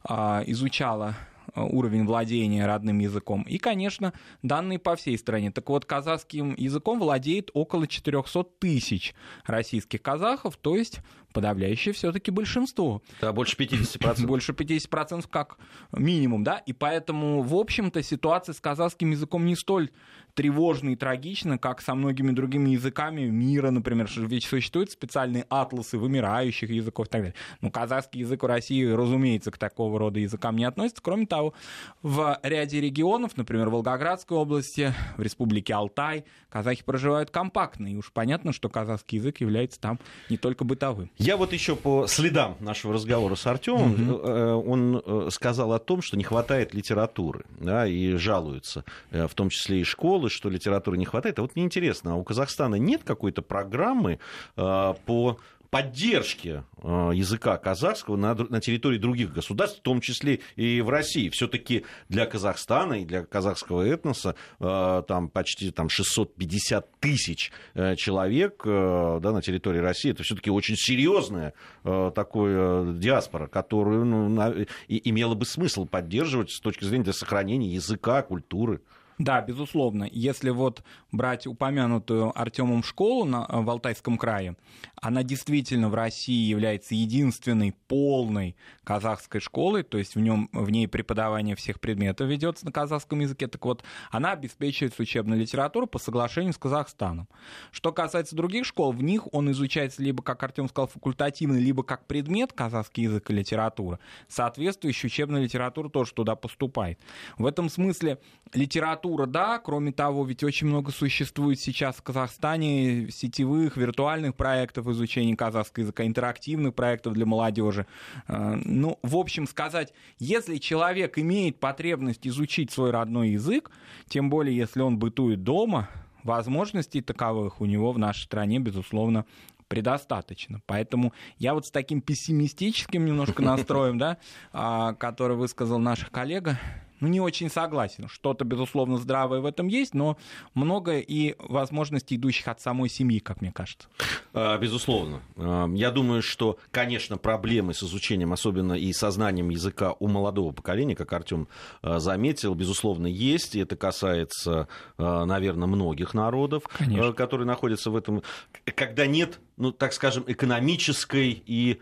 э, 0.07 0.13
изучала 0.47 1.15
Э, 1.55 1.61
уровень 1.61 2.05
владения 2.05 2.65
родным 2.65 2.99
языком. 2.99 3.43
И, 3.43 3.57
конечно, 3.57 4.13
данные 4.43 4.79
по 4.79 4.95
всей 4.95 5.17
стране. 5.17 5.51
Так 5.51 5.69
вот, 5.69 5.85
казахским 5.85 6.55
языком 6.57 6.99
владеет 6.99 7.49
около 7.53 7.87
400 7.87 8.43
тысяч 8.59 9.13
российских 9.45 10.01
казахов, 10.01 10.57
то 10.57 10.75
есть 10.75 10.99
подавляющее 11.33 11.93
все-таки 11.93 12.31
большинство. 12.31 13.01
Да, 13.21 13.33
больше 13.33 13.55
50%. 13.55 14.25
Больше 14.29 14.51
50% 14.51 15.25
как 15.29 15.57
минимум, 15.91 16.43
да, 16.43 16.57
и 16.57 16.73
поэтому, 16.73 17.41
в 17.41 17.55
общем-то, 17.55 18.03
ситуация 18.03 18.53
с 18.53 18.59
казахским 18.59 19.11
языком 19.11 19.45
не 19.45 19.55
столь 19.55 19.89
тревожна 20.33 20.91
и 20.91 20.95
трагична, 20.95 21.57
как 21.57 21.81
со 21.81 21.95
многими 21.95 22.31
другими 22.31 22.69
языками 22.69 23.23
мира, 23.23 23.71
например, 23.71 24.09
ведь 24.15 24.45
существуют 24.45 24.91
специальные 24.91 25.45
атласы 25.49 25.97
вымирающих 25.97 26.69
языков 26.69 27.07
и 27.07 27.09
так 27.09 27.21
далее. 27.21 27.35
Но 27.61 27.69
казахский 27.69 28.21
язык 28.21 28.43
в 28.43 28.45
России, 28.45 28.85
разумеется, 28.85 29.51
к 29.51 29.57
такого 29.57 29.99
рода 29.99 30.19
языкам 30.19 30.55
не 30.55 30.65
относится. 30.65 31.01
Кроме 31.01 31.25
того, 31.25 31.53
в 32.01 32.39
ряде 32.43 32.79
регионов, 32.79 33.35
например, 33.35 33.69
в 33.69 33.73
Волгоградской 33.73 34.37
области, 34.37 34.93
в 35.17 35.21
республике 35.21 35.73
Алтай, 35.73 36.25
казахи 36.49 36.83
проживают 36.83 37.31
компактно, 37.31 37.87
и 37.87 37.95
уж 37.95 38.11
понятно, 38.11 38.53
что 38.53 38.69
казахский 38.69 39.17
язык 39.17 39.41
является 39.41 39.79
там 39.79 39.99
не 40.29 40.37
только 40.37 40.63
бытовым. 40.63 41.11
Я 41.19 41.35
вот 41.35 41.51
еще 41.51 41.75
по 41.75 42.07
следам 42.07 42.55
нашего 42.61 42.93
разговора 42.93 43.35
с 43.35 43.45
Артемом, 43.45 44.09
угу. 44.09 44.71
он 44.71 45.03
э, 45.05 45.27
сказал 45.31 45.73
о 45.73 45.79
том, 45.79 46.01
что 46.01 46.15
не 46.15 46.23
хватает 46.23 46.73
литературы, 46.73 47.43
да, 47.59 47.85
и 47.85 48.15
жалуются, 48.15 48.85
в 49.11 49.33
том 49.35 49.49
числе 49.49 49.81
и 49.81 49.83
школы, 49.83 50.29
что 50.29 50.49
литературы 50.49 50.97
не 50.97 51.03
хватает. 51.03 51.37
А 51.37 51.41
вот 51.41 51.55
мне 51.55 51.65
интересно, 51.65 52.13
а 52.13 52.15
у 52.15 52.23
Казахстана 52.23 52.75
нет 52.75 53.01
какой-то 53.03 53.41
программы 53.41 54.19
по 54.55 55.37
поддержки 55.69 56.63
э, 56.81 57.11
языка 57.13 57.57
казахского 57.57 58.15
на, 58.15 58.33
на 58.33 58.59
территории 58.59 58.97
других 58.97 59.33
государств, 59.33 59.79
в 59.79 59.81
том 59.81 60.01
числе 60.01 60.39
и 60.55 60.81
в 60.81 60.89
России. 60.89 61.29
Все-таки 61.29 61.85
для 62.07 62.25
Казахстана 62.25 63.01
и 63.01 63.05
для 63.05 63.23
казахского 63.23 63.83
этноса 63.83 64.35
э, 64.59 65.03
там 65.07 65.29
почти 65.29 65.71
там, 65.71 65.89
650 65.89 66.99
тысяч 66.99 67.51
э, 67.75 67.95
человек 67.95 68.61
да, 68.65 69.31
на 69.31 69.41
территории 69.41 69.79
России. 69.79 70.11
Это 70.11 70.23
все-таки 70.23 70.49
очень 70.49 70.75
серьезная 70.75 71.53
такая 71.83 72.93
диаспора, 72.93 73.47
которую 73.47 74.05
ну, 74.05 74.65
и, 74.87 75.09
имело 75.09 75.35
бы 75.35 75.45
смысл 75.45 75.85
поддерживать 75.85 76.51
с 76.51 76.59
точки 76.59 76.83
зрения 76.85 77.05
для 77.05 77.13
сохранения 77.13 77.67
языка, 77.67 78.21
культуры. 78.21 78.81
Да, 79.19 79.41
безусловно. 79.41 80.07
Если 80.09 80.49
вот 80.49 80.81
брать 81.11 81.45
упомянутую 81.45 82.31
Артемом 82.39 82.83
школу 82.83 83.25
на, 83.25 83.45
в 83.49 83.69
Алтайском 83.69 84.17
крае, 84.17 84.55
она 84.95 85.23
действительно 85.23 85.89
в 85.89 85.93
России 85.93 86.47
является 86.47 86.95
единственной 86.95 87.73
полной 87.89 88.55
казахской 88.85 89.41
школой, 89.41 89.83
то 89.83 89.97
есть 89.97 90.15
в, 90.15 90.21
нем, 90.21 90.49
в 90.53 90.69
ней 90.69 90.87
преподавание 90.87 91.57
всех 91.57 91.81
предметов 91.81 92.29
ведется 92.29 92.65
на 92.65 92.71
казахском 92.71 93.19
языке. 93.19 93.47
Так 93.47 93.65
вот, 93.65 93.83
она 94.09 94.31
обеспечивает 94.31 94.97
учебную 94.97 95.41
литературу 95.41 95.85
по 95.85 95.99
соглашению 95.99 96.53
с 96.53 96.57
Казахстаном. 96.57 97.27
Что 97.71 97.91
касается 97.91 98.37
других 98.37 98.65
школ, 98.65 98.93
в 98.93 99.03
них 99.03 99.33
он 99.33 99.51
изучается 99.51 100.01
либо, 100.01 100.23
как 100.23 100.41
Артем 100.43 100.69
сказал, 100.69 100.87
факультативно, 100.87 101.57
либо 101.57 101.83
как 101.83 102.07
предмет 102.07 102.53
казахский 102.53 103.03
язык 103.03 103.29
и 103.31 103.33
литература. 103.33 103.99
Соответствующая 104.29 105.07
учебная 105.07 105.41
литература 105.41 105.89
тоже 105.89 106.13
туда 106.13 106.37
поступает. 106.37 106.99
В 107.37 107.45
этом 107.45 107.69
смысле 107.69 108.19
литература, 108.53 109.08
да, 109.25 109.59
кроме 109.59 109.91
того, 109.91 110.25
ведь 110.25 110.43
очень 110.43 110.67
много 110.67 110.91
существует 110.91 111.59
сейчас 111.59 111.97
в 111.97 112.03
Казахстане 112.03 113.09
сетевых, 113.11 113.77
виртуальных 113.77 114.35
проектов 114.35 114.87
изучения 114.87 115.35
казахского 115.35 115.83
языка, 115.83 116.05
интерактивных 116.05 116.73
проектов 116.73 117.13
для 117.13 117.25
молодежи. 117.25 117.85
Э, 118.27 118.55
ну, 118.63 118.99
в 119.01 119.15
общем 119.15 119.47
сказать, 119.47 119.93
если 120.19 120.57
человек 120.57 121.17
имеет 121.17 121.59
потребность 121.59 122.27
изучить 122.27 122.71
свой 122.71 122.91
родной 122.91 123.29
язык, 123.29 123.71
тем 124.07 124.29
более 124.29 124.55
если 124.55 124.81
он 124.81 124.97
бытует 124.97 125.43
дома, 125.43 125.89
возможностей 126.23 127.01
таковых 127.01 127.61
у 127.61 127.65
него 127.65 127.91
в 127.91 127.97
нашей 127.97 128.23
стране, 128.23 128.59
безусловно, 128.59 129.25
предостаточно. 129.69 130.61
Поэтому 130.65 131.13
я 131.37 131.53
вот 131.53 131.67
с 131.67 131.71
таким 131.71 132.01
пессимистическим 132.01 133.05
немножко 133.05 133.41
настроем, 133.41 133.97
да, 133.97 134.17
а, 134.51 134.93
который 134.95 135.37
высказал 135.37 135.79
наш 135.79 136.05
коллега, 136.05 136.59
ну, 136.99 137.07
не 137.07 137.21
очень 137.21 137.49
согласен. 137.49 138.07
Что-то, 138.07 138.45
безусловно, 138.45 138.97
здравое 138.97 139.39
в 139.39 139.45
этом 139.45 139.67
есть, 139.67 139.93
но 139.93 140.17
много 140.53 140.99
и 140.99 141.35
возможностей, 141.39 142.15
идущих 142.15 142.47
от 142.47 142.61
самой 142.61 142.89
семьи, 142.89 143.19
как 143.19 143.41
мне 143.41 143.51
кажется. 143.51 143.87
А, 144.33 144.57
безусловно. 144.57 145.21
А, 145.37 145.67
я 145.73 145.91
думаю, 145.91 146.21
что, 146.21 146.57
конечно, 146.71 147.17
проблемы 147.17 147.73
с 147.73 147.83
изучением, 147.83 148.33
особенно 148.33 148.73
и 148.73 148.91
сознанием 148.93 149.49
языка 149.49 149.95
у 149.99 150.07
молодого 150.07 150.51
поколения, 150.51 150.95
как 150.95 151.11
Артем 151.13 151.47
а, 151.81 151.99
заметил, 151.99 152.53
безусловно, 152.55 153.07
есть. 153.07 153.55
И 153.55 153.59
это 153.59 153.75
касается, 153.75 154.67
наверное, 154.97 155.67
многих 155.67 156.13
народов, 156.13 156.63
конечно. 156.77 157.13
которые 157.13 157.47
находятся 157.47 157.91
в 157.91 157.95
этом. 157.95 158.23
Когда 158.63 159.05
нет, 159.05 159.39
ну, 159.57 159.71
так 159.71 159.93
скажем, 159.93 160.23
экономической 160.27 161.41
и 161.45 161.79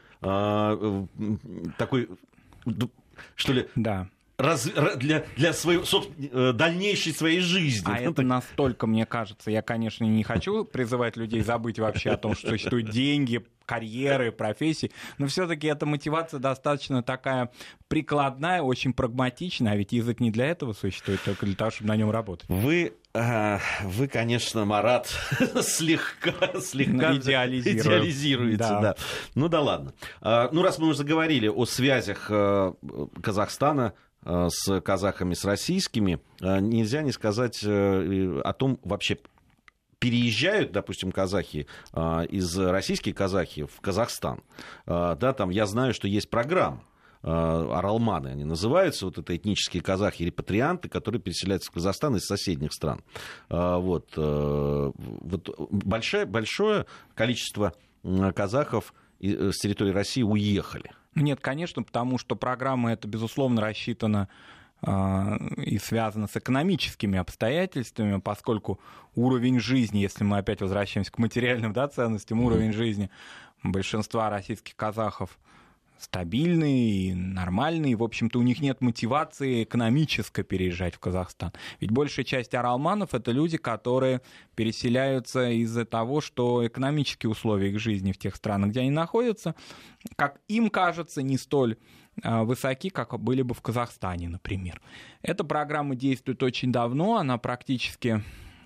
такой 1.78 2.10
что 3.36 3.54
ли, 3.54 3.68
да 3.76 4.08
раз, 4.38 4.70
для, 4.98 5.26
для 5.36 5.54
своей, 5.54 5.82
э, 6.32 6.54
дальнейшей 6.54 7.14
своей 7.14 7.40
жизни. 7.40 7.92
А 7.92 8.00
это 8.00 8.22
настолько, 8.22 8.88
мне 8.88 9.06
кажется, 9.06 9.52
я, 9.52 9.62
конечно, 9.62 10.04
не 10.04 10.24
хочу 10.24 10.64
призывать 10.64 11.18
людей 11.18 11.42
забыть 11.42 11.80
вообще 11.80 12.12
о 12.12 12.18
том, 12.18 12.36
что 12.36 12.50
существуют 12.50 12.90
деньги, 12.90 13.44
карьеры, 13.66 14.32
профессии, 14.32 14.92
но 15.18 15.28
все-таки 15.28 15.68
эта 15.68 15.86
мотивация 15.86 16.40
достаточно 16.40 17.04
такая 17.04 17.52
прикладная, 17.90 18.62
очень 18.62 18.94
прагматичная, 18.94 19.74
а 19.74 19.76
ведь 19.76 19.92
язык 19.92 20.22
не 20.22 20.32
для 20.32 20.46
этого 20.46 20.74
существует, 20.74 21.22
только 21.24 21.46
для 21.46 21.56
того, 21.56 21.72
чтобы 21.72 21.90
на 21.90 21.98
нем 21.98 22.10
работать. 22.10 22.48
Вы 22.48 22.94
э, 23.14 23.60
вы, 23.84 24.08
конечно, 24.08 24.64
Марат, 24.64 25.08
слегка, 25.62 26.62
слегка 26.62 27.16
идеализируете. 27.16 28.58
Да. 28.58 28.80
да. 28.80 28.96
Ну 29.36 29.50
да 29.50 29.60
ладно. 29.60 29.94
А, 30.22 30.50
ну, 30.54 30.62
раз 30.62 30.78
мы 30.80 30.88
уже 30.88 31.00
заговорили 31.00 31.50
о 31.50 31.66
связях 31.66 32.28
э, 32.30 32.74
Казахстана 33.22 33.94
с 34.24 34.82
казахами, 34.82 35.34
с 35.34 35.46
российскими, 35.46 36.20
э, 36.42 36.60
нельзя 36.60 37.02
не 37.02 37.12
сказать 37.12 37.64
э, 37.64 38.42
о 38.44 38.54
том 38.54 38.80
вообще, 38.84 39.18
переезжают, 40.00 40.72
допустим, 40.72 41.12
казахи 41.12 41.66
из 42.30 42.56
российских 42.56 43.16
казахи 43.16 43.66
в 43.66 43.82
Казахстан. 43.82 44.44
Да, 44.86 45.34
там 45.34 45.50
я 45.50 45.66
знаю, 45.66 45.96
что 45.96 46.08
есть 46.08 46.30
программа. 46.30 46.84
Аралманы 47.24 48.28
они 48.28 48.44
называются, 48.44 49.06
вот 49.06 49.18
это 49.18 49.36
этнические 49.36 49.82
казахи, 49.82 50.22
репатрианты, 50.22 50.88
которые 50.88 51.20
переселяются 51.20 51.72
в 51.72 51.74
Казахстан 51.74 52.16
из 52.16 52.26
соседних 52.26 52.74
стран. 52.74 53.02
Вот, 53.50 54.12
вот 54.16 55.50
большое, 55.72 56.26
большое 56.28 56.86
количество 57.16 57.74
казахов 58.36 58.94
с 59.20 59.58
территории 59.58 59.94
России 59.94 60.22
уехали. 60.22 60.92
Нет, 61.22 61.40
конечно, 61.42 61.84
потому 61.84 62.18
что 62.18 62.36
программа 62.36 62.94
эта, 62.94 63.08
безусловно, 63.08 63.62
рассчитана 63.62 64.30
а, 64.82 65.38
и 65.58 65.78
связана 65.80 66.28
с 66.28 66.38
экономическими 66.38 67.18
обстоятельствами, 67.18 68.20
поскольку 68.20 68.80
уровень 69.16 69.60
жизни, 69.60 70.00
если 70.00 70.24
мы 70.24 70.38
опять 70.38 70.62
возвращаемся 70.62 71.12
к 71.12 71.18
материальным 71.18 71.74
да, 71.74 71.88
ценностям, 71.88 72.42
уровень 72.42 72.74
жизни 72.74 73.10
большинства 73.64 74.30
российских 74.30 74.76
казахов 74.76 75.38
стабильные 76.00 77.16
нормальные. 77.16 77.96
В 77.96 78.04
общем-то, 78.04 78.40
у 78.40 78.44
них 78.44 78.62
нет 78.62 78.82
мотивации 78.82 79.64
экономически 79.64 80.44
переезжать 80.44 80.96
в 80.96 81.00
Казахстан. 81.00 81.54
Ведь 81.80 81.92
большая 81.92 82.26
часть 82.26 82.54
оралманов— 82.54 83.14
это 83.14 83.32
люди, 83.32 83.58
которые 83.58 84.22
переселяются 84.56 85.50
из-за 85.50 85.86
того, 85.86 86.22
что 86.22 86.66
экономические 86.66 87.30
условия 87.30 87.70
их 87.70 87.80
жизни 87.80 88.12
в 88.12 88.18
тех 88.18 88.36
странах, 88.36 88.72
где 88.72 88.82
они 88.82 88.92
находятся, 88.92 89.56
как 90.16 90.40
им 90.48 90.70
кажется, 90.70 91.22
не 91.22 91.38
столь 91.38 91.78
а, 92.24 92.44
высоки, 92.44 92.90
как 92.90 93.20
были 93.20 93.42
бы 93.42 93.54
в 93.54 93.62
Казахстане, 93.62 94.30
например. 94.30 94.82
Эта 95.22 95.44
программа 95.44 95.96
действует 95.96 96.42
очень 96.44 96.72
давно, 96.72 97.18
она 97.18 97.38
практически 97.38 98.24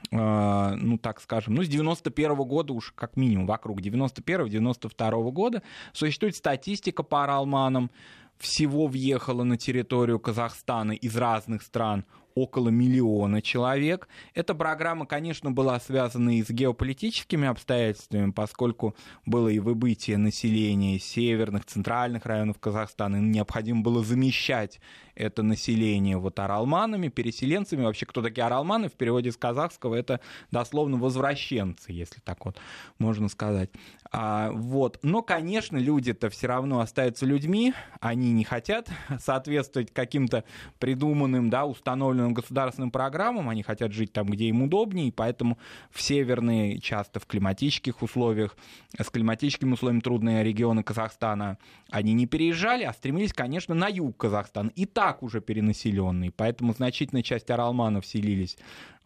ну, 0.10 0.98
так 0.98 1.22
скажем, 1.22 1.55
ну, 1.55 1.63
с 1.63 1.67
91 1.67 2.31
-го 2.31 2.46
года 2.46 2.74
уж 2.74 2.91
как 2.91 3.17
минимум 3.17 3.46
вокруг 3.46 3.81
91-92 3.81 5.31
года 5.31 5.62
существует 5.93 6.36
статистика 6.36 7.03
по 7.03 7.24
Аралманам. 7.24 7.91
Всего 8.38 8.88
въехало 8.88 9.43
на 9.43 9.55
территорию 9.55 10.20
Казахстана 10.20 10.93
из 10.93 11.15
разных 11.15 11.62
стран 11.62 12.05
около 12.35 12.69
миллиона 12.69 13.41
человек. 13.41 14.07
Эта 14.33 14.55
программа, 14.55 15.05
конечно, 15.05 15.51
была 15.51 15.79
связана 15.79 16.38
и 16.38 16.43
с 16.43 16.50
геополитическими 16.50 17.47
обстоятельствами, 17.47 18.31
поскольку 18.31 18.95
было 19.25 19.47
и 19.47 19.59
выбытие 19.59 20.17
населения 20.17 21.00
северных, 21.00 21.65
центральных 21.65 22.25
районов 22.25 22.59
Казахстана, 22.59 23.17
и 23.17 23.21
необходимо 23.21 23.81
было 23.81 24.03
замещать 24.03 24.79
это 25.15 25.43
население 25.43 26.17
вот 26.17 26.39
оралманами, 26.39 27.09
переселенцами. 27.09 27.83
Вообще, 27.83 28.05
кто 28.05 28.21
такие 28.21 28.43
оралманы 28.43 28.89
в 28.89 28.93
переводе 28.93 29.31
с 29.31 29.38
казахского, 29.38 29.95
это 29.95 30.19
дословно 30.51 30.97
возвращенцы, 30.97 31.91
если 31.91 32.19
так 32.19 32.45
вот 32.45 32.57
можно 32.97 33.29
сказать. 33.29 33.69
А, 34.11 34.51
вот. 34.51 35.00
Но, 35.03 35.21
конечно, 35.21 35.77
люди-то 35.77 36.29
все 36.29 36.47
равно 36.47 36.79
остаются 36.79 37.25
людьми, 37.25 37.73
они 38.00 38.31
не 38.31 38.43
хотят 38.43 38.89
соответствовать 39.19 39.93
каким-то 39.93 40.43
придуманным, 40.79 41.50
да, 41.50 41.65
установленным 41.65 42.20
государственным 42.29 42.91
программам, 42.91 43.49
они 43.49 43.63
хотят 43.63 43.91
жить 43.91 44.13
там, 44.13 44.27
где 44.27 44.45
им 44.45 44.63
удобнее, 44.63 45.07
и 45.07 45.11
поэтому 45.11 45.57
в 45.89 46.01
северные, 46.01 46.79
часто 46.79 47.19
в 47.19 47.25
климатических 47.25 48.01
условиях, 48.01 48.55
с 48.97 49.09
климатическими 49.09 49.73
условиями 49.73 50.01
трудные 50.01 50.43
регионы 50.43 50.83
Казахстана, 50.83 51.57
они 51.89 52.13
не 52.13 52.27
переезжали, 52.27 52.83
а 52.83 52.93
стремились, 52.93 53.33
конечно, 53.33 53.75
на 53.75 53.87
юг 53.87 54.17
Казахстана. 54.17 54.69
И 54.75 54.85
так 54.85 55.23
уже 55.23 55.41
перенаселенный, 55.41 56.31
поэтому 56.31 56.73
значительная 56.73 57.23
часть 57.23 57.49
оралманов 57.49 58.05
селились 58.05 58.57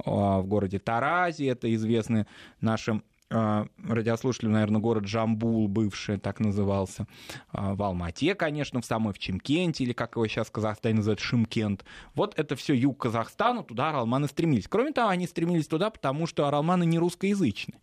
а, 0.05 0.41
в 0.41 0.47
городе 0.47 0.79
Тарази, 0.79 1.45
это 1.45 1.73
известный 1.73 2.25
нашим 2.59 3.03
радиослушателям, 3.29 4.53
наверное, 4.53 4.81
город 4.81 5.05
Джамбул, 5.05 5.67
бывший 5.67 6.17
так 6.17 6.39
назывался, 6.39 7.07
а, 7.49 7.73
в 7.73 7.81
Алмате, 7.81 8.35
конечно, 8.35 8.81
в 8.81 8.85
самой, 8.85 9.13
в 9.13 9.19
Чемкенте, 9.19 9.83
или 9.83 9.93
как 9.93 10.15
его 10.15 10.27
сейчас 10.27 10.47
в 10.47 10.51
Казахстане 10.51 10.97
называют, 10.97 11.19
Шимкент. 11.19 11.85
Вот 12.13 12.37
это 12.37 12.55
все 12.55 12.73
юг 12.73 13.01
Казахстана, 13.01 13.63
туда 13.63 13.89
аралманы 13.89 14.27
стремились. 14.27 14.67
Кроме 14.67 14.91
того, 14.91 15.09
они 15.09 15.25
стремились 15.27 15.67
туда, 15.67 15.89
потому 15.89 16.27
что 16.27 16.47
аралманы 16.47 16.85
не 16.85 16.99
русскоязычны. 16.99 17.75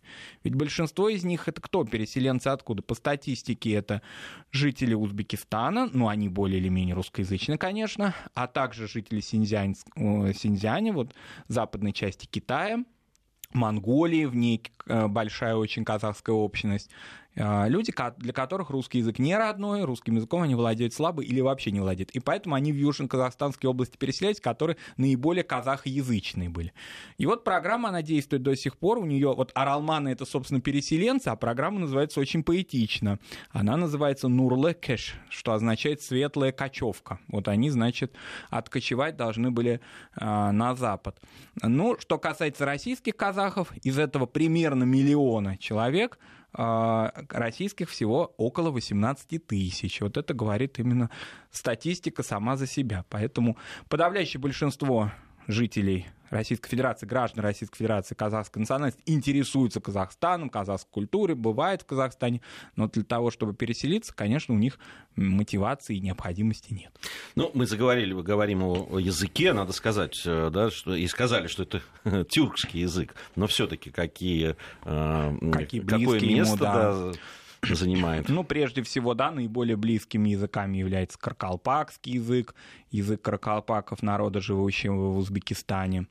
Ведь 0.43 0.55
большинство 0.55 1.09
из 1.09 1.23
них 1.23 1.47
это 1.47 1.61
кто? 1.61 1.83
Переселенцы 1.83 2.47
откуда? 2.47 2.81
По 2.81 2.95
статистике 2.95 3.73
это 3.73 4.01
жители 4.51 4.93
Узбекистана, 4.93 5.89
ну, 5.91 6.07
они 6.07 6.29
более 6.29 6.59
или 6.59 6.69
менее 6.69 6.95
русскоязычны, 6.95 7.57
конечно, 7.57 8.15
а 8.33 8.47
также 8.47 8.87
жители 8.87 9.19
Синьцзянь, 9.19 9.75
Синьцзяня, 9.95 10.93
вот 10.93 11.13
западной 11.47 11.91
части 11.91 12.27
Китая, 12.27 12.83
Монголии, 13.53 14.25
в 14.25 14.35
ней 14.35 14.61
э, 14.85 15.07
большая 15.07 15.55
очень 15.55 15.85
казахская 15.85 16.35
общность, 16.35 16.89
люди, 17.35 17.93
для 18.17 18.33
которых 18.33 18.69
русский 18.69 18.99
язык 18.99 19.19
не 19.19 19.35
родной, 19.35 19.83
русским 19.83 20.15
языком 20.15 20.43
они 20.43 20.55
владеют 20.55 20.93
слабо 20.93 21.23
или 21.23 21.41
вообще 21.41 21.71
не 21.71 21.79
владеют. 21.79 22.11
И 22.11 22.19
поэтому 22.19 22.55
они 22.55 22.71
в 22.71 22.75
Южно-Казахстанской 22.75 23.69
области 23.69 23.97
переселялись, 23.97 24.39
которые 24.39 24.77
наиболее 24.97 25.43
казахоязычные 25.43 26.49
были. 26.49 26.73
И 27.17 27.25
вот 27.25 27.43
программа, 27.43 27.89
она 27.89 28.01
действует 28.01 28.43
до 28.43 28.55
сих 28.55 28.77
пор. 28.77 28.99
У 28.99 29.05
нее, 29.05 29.33
вот 29.33 29.51
Аралманы 29.55 30.09
это, 30.09 30.25
собственно, 30.25 30.61
переселенцы, 30.61 31.29
а 31.29 31.35
программа 31.35 31.79
называется 31.79 32.19
очень 32.19 32.43
поэтично. 32.43 33.19
Она 33.51 33.77
называется 33.77 34.27
Нурлекеш, 34.27 35.15
что 35.29 35.53
означает 35.53 36.01
светлая 36.01 36.51
кочевка. 36.51 37.19
Вот 37.27 37.47
они, 37.47 37.69
значит, 37.69 38.15
откочевать 38.49 39.15
должны 39.15 39.51
были 39.51 39.79
э, 40.15 40.51
на 40.51 40.75
запад. 40.75 41.19
Ну, 41.61 41.97
что 41.99 42.17
касается 42.17 42.65
российских 42.65 43.15
казахов, 43.15 43.71
из 43.83 43.97
этого 43.97 44.25
примерно 44.25 44.83
миллиона 44.83 45.57
человек 45.57 46.17
а, 46.19 46.42
российских 46.53 47.89
всего 47.89 48.33
около 48.37 48.71
18 48.71 49.45
тысяч. 49.45 50.01
Вот 50.01 50.17
это 50.17 50.33
говорит 50.33 50.79
именно 50.79 51.09
статистика 51.51 52.23
сама 52.23 52.55
за 52.55 52.67
себя. 52.67 53.05
Поэтому 53.09 53.57
подавляющее 53.89 54.39
большинство 54.39 55.11
жителей 55.47 56.07
Российской 56.33 56.69
Федерации, 56.69 57.05
граждан 57.05 57.43
Российской 57.43 57.77
Федерации 57.77 58.15
казахской 58.15 58.59
национальности 58.59 59.01
интересуются 59.05 59.79
Казахстаном, 59.79 60.49
казахской 60.49 60.91
культурой, 60.91 61.35
бывает 61.35 61.83
в 61.83 61.85
Казахстане, 61.85 62.41
но 62.75 62.89
для 62.89 63.03
того, 63.03 63.31
чтобы 63.31 63.53
переселиться, 63.53 64.13
конечно, 64.13 64.55
у 64.55 64.57
них 64.57 64.79
мотивации 65.15 65.97
и 65.97 65.99
необходимости 65.99 66.73
нет. 66.73 66.91
Ну, 67.35 67.51
мы 67.53 67.67
заговорили, 67.67 68.13
мы 68.13 68.23
говорим 68.23 68.63
о, 68.63 68.87
о 68.89 68.99
языке, 68.99 69.53
надо 69.53 69.73
сказать, 69.73 70.21
э, 70.25 70.49
да, 70.51 70.71
что, 70.71 70.95
и 70.95 71.05
сказали, 71.07 71.47
что 71.47 71.63
это 71.63 71.81
тюркский 72.25 72.81
язык, 72.81 73.15
но 73.35 73.47
все-таки 73.47 73.91
какие, 73.91 74.55
э, 74.85 75.37
какие 75.51 75.81
какое 75.81 76.19
место, 76.19 76.25
ему, 76.25 76.57
да. 76.57 77.11
да 77.11 77.11
занимает? 77.69 78.29
Ну, 78.29 78.43
прежде 78.43 78.83
всего, 78.83 79.13
да, 79.13 79.31
наиболее 79.31 79.75
близкими 79.75 80.29
языками 80.29 80.77
является 80.77 81.17
каркалпакский 81.17 82.13
язык, 82.13 82.55
язык 82.91 83.21
каркалпаков, 83.21 84.03
народа, 84.03 84.41
живущего 84.41 85.11
в 85.11 85.17
Узбекистане. 85.17 86.07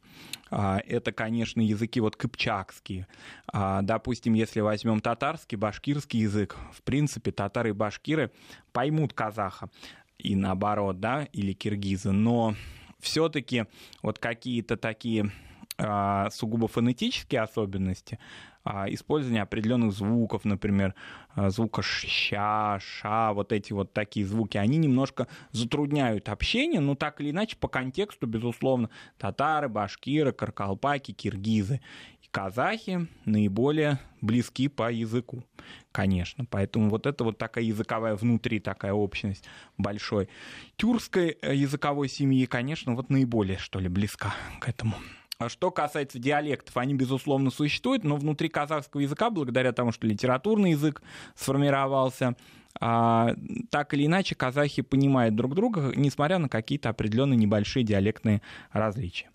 А, 0.51 0.81
это, 0.87 1.13
конечно, 1.13 1.61
языки 1.61 2.01
вот 2.01 2.17
кыпчакские. 2.17 3.07
А, 3.53 3.83
допустим, 3.83 4.35
если 4.35 4.61
возьмем 4.61 5.01
татарский, 5.01 5.57
башкирский 5.57 6.21
язык, 6.21 6.57
в 6.73 6.83
принципе, 6.83 7.33
татары 7.33 7.71
и 7.71 7.73
башкиры 7.73 8.31
поймут 8.73 9.13
казаха 9.13 9.71
и 10.19 10.37
наоборот, 10.37 11.01
да, 11.01 11.25
или 11.33 11.53
киргизы, 11.53 12.13
но 12.13 12.55
все-таки 13.01 13.67
вот 14.03 14.19
какие-то 14.19 14.77
такие 14.77 15.33
а, 15.79 16.31
сугубо 16.31 16.69
фонетические 16.69 17.41
особенности, 17.41 18.19
использование 18.65 19.43
определенных 19.43 19.93
звуков, 19.93 20.45
например, 20.45 20.95
а, 21.35 21.51
звука 21.51 21.83
ща, 21.83 22.79
ша, 22.81 23.33
вот 23.33 23.53
эти 23.53 23.73
вот 23.73 23.93
такие 23.93 24.27
звуки, 24.27 24.57
они 24.57 24.77
немножко 24.77 25.29
затрудняют 25.51 26.29
общение, 26.29 26.81
но 26.81 26.95
так 26.95 27.21
или 27.21 27.31
иначе 27.31 27.57
по 27.57 27.69
контексту, 27.69 28.27
безусловно, 28.27 28.91
татары, 29.19 29.69
башкиры, 29.69 30.33
каркалпаки, 30.33 31.13
киргизы 31.13 31.81
и 32.23 32.29
казахи 32.31 33.09
наиболее 33.25 33.99
близки 34.21 34.69
по 34.69 34.93
языку, 34.93 35.45
конечно. 35.91 36.45
Поэтому 36.45 36.91
вот 36.91 37.07
это 37.07 37.25
вот 37.25 37.39
такая 37.39 37.65
языковая 37.65 38.15
внутри 38.15 38.61
такая 38.61 38.93
общность 38.93 39.45
большой. 39.79 40.29
Тюркской 40.77 41.37
э, 41.41 41.55
языковой 41.55 42.09
семьи, 42.09 42.47
конечно, 42.47 42.95
вот 42.95 43.11
наиболее, 43.11 43.59
что 43.59 43.81
ли, 43.81 43.89
близка 43.89 44.35
к 44.61 44.69
этому. 44.69 44.95
А 45.39 45.49
что 45.49 45.71
касается 45.71 46.19
диалектов, 46.19 46.77
они, 46.77 46.95
безусловно, 46.95 47.51
существуют, 47.51 48.05
но 48.05 48.17
внутри 48.17 48.49
казахского 48.49 49.01
языка, 49.01 49.31
благодаря 49.31 49.73
тому, 49.73 49.91
что 49.91 50.07
литературный 50.07 50.73
язык 50.73 51.03
сформировался, 51.35 52.37
а, 52.81 53.35
так 53.71 53.93
или 53.95 54.07
иначе 54.07 54.35
казахи 54.35 54.83
понимают 54.83 55.35
друг 55.35 55.55
друга, 55.55 55.93
несмотря 55.97 56.39
на 56.39 56.49
какие-то 56.49 56.91
определенные 56.91 57.37
небольшие 57.37 57.85
диалектные 57.85 58.41
различия. 58.71 59.31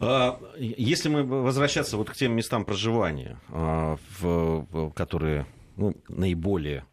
А, 0.00 0.38
если 0.58 1.08
мы 1.08 1.24
возвращаться 1.24 1.96
вот 1.96 2.10
к 2.10 2.14
тем 2.14 2.32
местам 2.32 2.64
проживания, 2.64 3.38
в, 3.48 4.92
которые 4.94 5.46
ну, 5.76 5.94
наиболее 6.08 6.84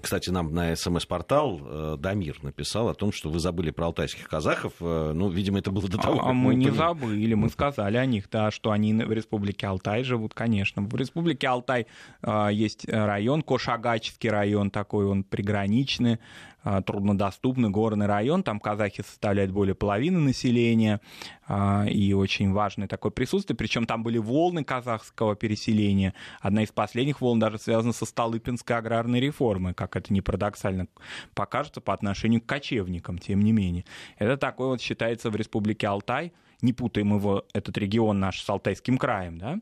кстати, 0.00 0.30
нам 0.30 0.54
на 0.54 0.76
СМС-портал 0.76 1.60
э, 1.62 1.96
Дамир 1.98 2.38
написал 2.42 2.88
о 2.88 2.94
том, 2.94 3.12
что 3.12 3.30
вы 3.30 3.40
забыли 3.40 3.70
про 3.70 3.86
алтайских 3.86 4.28
казахов. 4.28 4.74
Э, 4.80 5.12
ну, 5.12 5.28
видимо, 5.28 5.58
это 5.58 5.70
было 5.72 5.88
до 5.88 5.98
того, 5.98 6.20
а, 6.20 6.24
как 6.26 6.34
мы... 6.34 6.54
не 6.54 6.70
забыли, 6.70 7.34
мы 7.34 7.48
сказали 7.48 7.96
о 7.96 8.06
них, 8.06 8.28
да, 8.30 8.50
что 8.50 8.70
они 8.70 8.94
в 8.94 9.12
Республике 9.12 9.66
Алтай 9.66 10.04
живут, 10.04 10.34
конечно. 10.34 10.82
В 10.82 10.94
Республике 10.94 11.48
Алтай 11.48 11.86
э, 12.22 12.48
есть 12.52 12.88
район, 12.88 13.42
Кошагачский 13.42 14.30
район 14.30 14.70
такой, 14.70 15.06
он 15.06 15.24
приграничный, 15.24 16.14
а, 16.14 16.20
труднодоступный 16.66 17.70
горный 17.70 18.06
район, 18.06 18.42
там 18.42 18.58
казахи 18.60 19.02
составляют 19.02 19.52
более 19.52 19.74
половины 19.74 20.18
населения, 20.18 21.00
а, 21.46 21.86
и 21.88 22.12
очень 22.12 22.52
важное 22.52 22.88
такое 22.88 23.12
присутствие, 23.12 23.56
причем 23.56 23.86
там 23.86 24.02
были 24.02 24.18
волны 24.18 24.64
казахского 24.64 25.36
переселения. 25.36 26.14
Одна 26.40 26.64
из 26.64 26.72
последних 26.72 27.20
волн 27.20 27.38
даже 27.38 27.58
связана 27.58 27.92
со 27.92 28.04
Столыпинской 28.04 28.76
аграрной 28.76 29.20
реформой, 29.20 29.74
как 29.74 29.96
это 29.96 30.12
не 30.12 30.20
парадоксально 30.20 30.88
покажется 31.34 31.80
по 31.80 31.94
отношению 31.94 32.40
к 32.40 32.46
кочевникам, 32.46 33.18
тем 33.18 33.42
не 33.42 33.52
менее. 33.52 33.84
Это 34.18 34.36
такой 34.36 34.68
вот 34.68 34.80
считается 34.80 35.30
в 35.30 35.36
республике 35.36 35.86
Алтай, 35.86 36.32
не 36.62 36.72
путаем 36.72 37.14
его, 37.14 37.44
этот 37.52 37.76
регион 37.78 38.18
наш 38.18 38.42
с 38.42 38.48
Алтайским 38.48 38.98
краем, 38.98 39.38
да, 39.38 39.58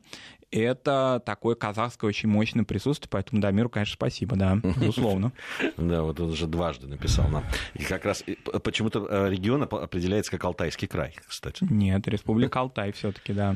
это 0.59 1.21
такое 1.25 1.55
казахское 1.55 2.07
очень 2.07 2.29
мощное 2.29 2.63
присутствие, 2.63 3.09
поэтому 3.09 3.41
Дамиру, 3.41 3.69
конечно, 3.69 3.93
спасибо, 3.93 4.35
да, 4.35 4.59
безусловно. 4.77 5.31
Да, 5.77 6.03
вот 6.03 6.19
он 6.19 6.31
уже 6.31 6.47
дважды 6.47 6.87
написал 6.87 7.27
нам. 7.29 7.43
И 7.73 7.83
как 7.83 8.05
раз 8.05 8.23
почему-то 8.63 9.05
э, 9.09 9.29
регион 9.29 9.63
определяется 9.63 10.31
как 10.31 10.43
Алтайский 10.43 10.87
край, 10.87 11.15
кстати. 11.27 11.65
Нет, 11.69 12.07
Республика 12.07 12.59
Алтай 12.59 12.91
все-таки, 12.91 13.33
да. 13.33 13.55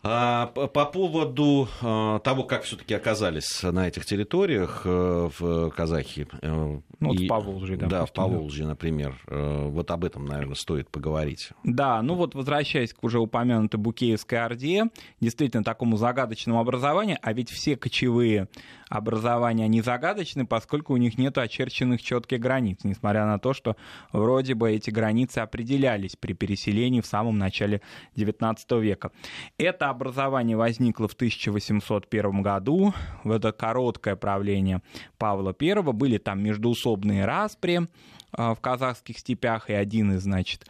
А, 0.00 0.46
по 0.46 0.86
поводу 0.86 1.68
а, 1.82 2.20
того, 2.20 2.44
как 2.44 2.62
все-таки 2.62 2.94
оказались 2.94 3.62
на 3.64 3.88
этих 3.88 4.06
территориях 4.06 4.82
э, 4.84 5.28
в 5.38 5.70
Казахии. 5.70 6.28
Э, 6.40 6.78
ну, 7.00 7.12
и, 7.12 7.26
в 7.26 7.28
Поволжье, 7.28 7.76
да. 7.76 7.86
Да, 7.88 8.06
в 8.06 8.12
Поволжье, 8.12 8.64
например. 8.64 9.16
Э, 9.26 9.68
вот 9.68 9.90
об 9.90 10.04
этом, 10.04 10.24
наверное, 10.26 10.54
стоит 10.54 10.88
поговорить. 10.88 11.50
Да, 11.64 12.00
ну 12.02 12.14
вот 12.14 12.36
возвращаясь 12.36 12.92
к 12.92 13.02
уже 13.02 13.18
упомянутой 13.18 13.80
Букеевской 13.80 14.38
Орде, 14.38 14.84
действительно 15.20 15.64
такому 15.64 15.96
загадочному 15.96 16.60
образованию, 16.60 17.18
а 17.20 17.32
ведь 17.32 17.50
все 17.50 17.76
кочевые 17.76 18.46
образования, 18.88 19.64
они 19.64 19.80
загадочны, 19.80 20.46
поскольку 20.46 20.94
у 20.94 20.96
них 20.96 21.18
нет 21.18 21.38
очерченных 21.38 22.02
четких 22.02 22.40
границ, 22.40 22.80
несмотря 22.84 23.26
на 23.26 23.38
то, 23.38 23.52
что 23.52 23.76
вроде 24.12 24.54
бы 24.54 24.70
эти 24.72 24.90
границы 24.90 25.38
определялись 25.38 26.16
при 26.16 26.32
переселении 26.32 27.00
в 27.00 27.06
самом 27.06 27.38
начале 27.38 27.82
XIX 28.16 28.80
века. 28.80 29.10
Это 29.58 29.88
образование 29.90 30.56
возникло 30.56 31.08
в 31.08 31.12
1801 31.12 32.42
году. 32.42 32.94
В 33.24 33.30
это 33.30 33.52
короткое 33.52 34.16
правление 34.16 34.82
Павла 35.18 35.54
I 35.60 35.82
были 35.82 36.18
там 36.18 36.42
междуусобные 36.42 37.24
распри 37.24 37.88
а, 38.32 38.54
в 38.54 38.60
казахских 38.60 39.18
степях, 39.18 39.70
и 39.70 39.72
один 39.72 40.12
из, 40.12 40.22
значит, 40.22 40.66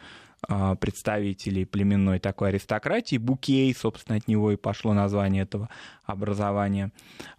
представителей 0.79 1.65
племенной 1.65 2.19
такой 2.19 2.49
аристократии, 2.49 3.17
Букей, 3.17 3.73
собственно, 3.75 4.17
от 4.17 4.27
него 4.27 4.51
и 4.51 4.55
пошло 4.55 4.93
название 4.93 5.43
этого 5.43 5.69
образования. 6.05 6.91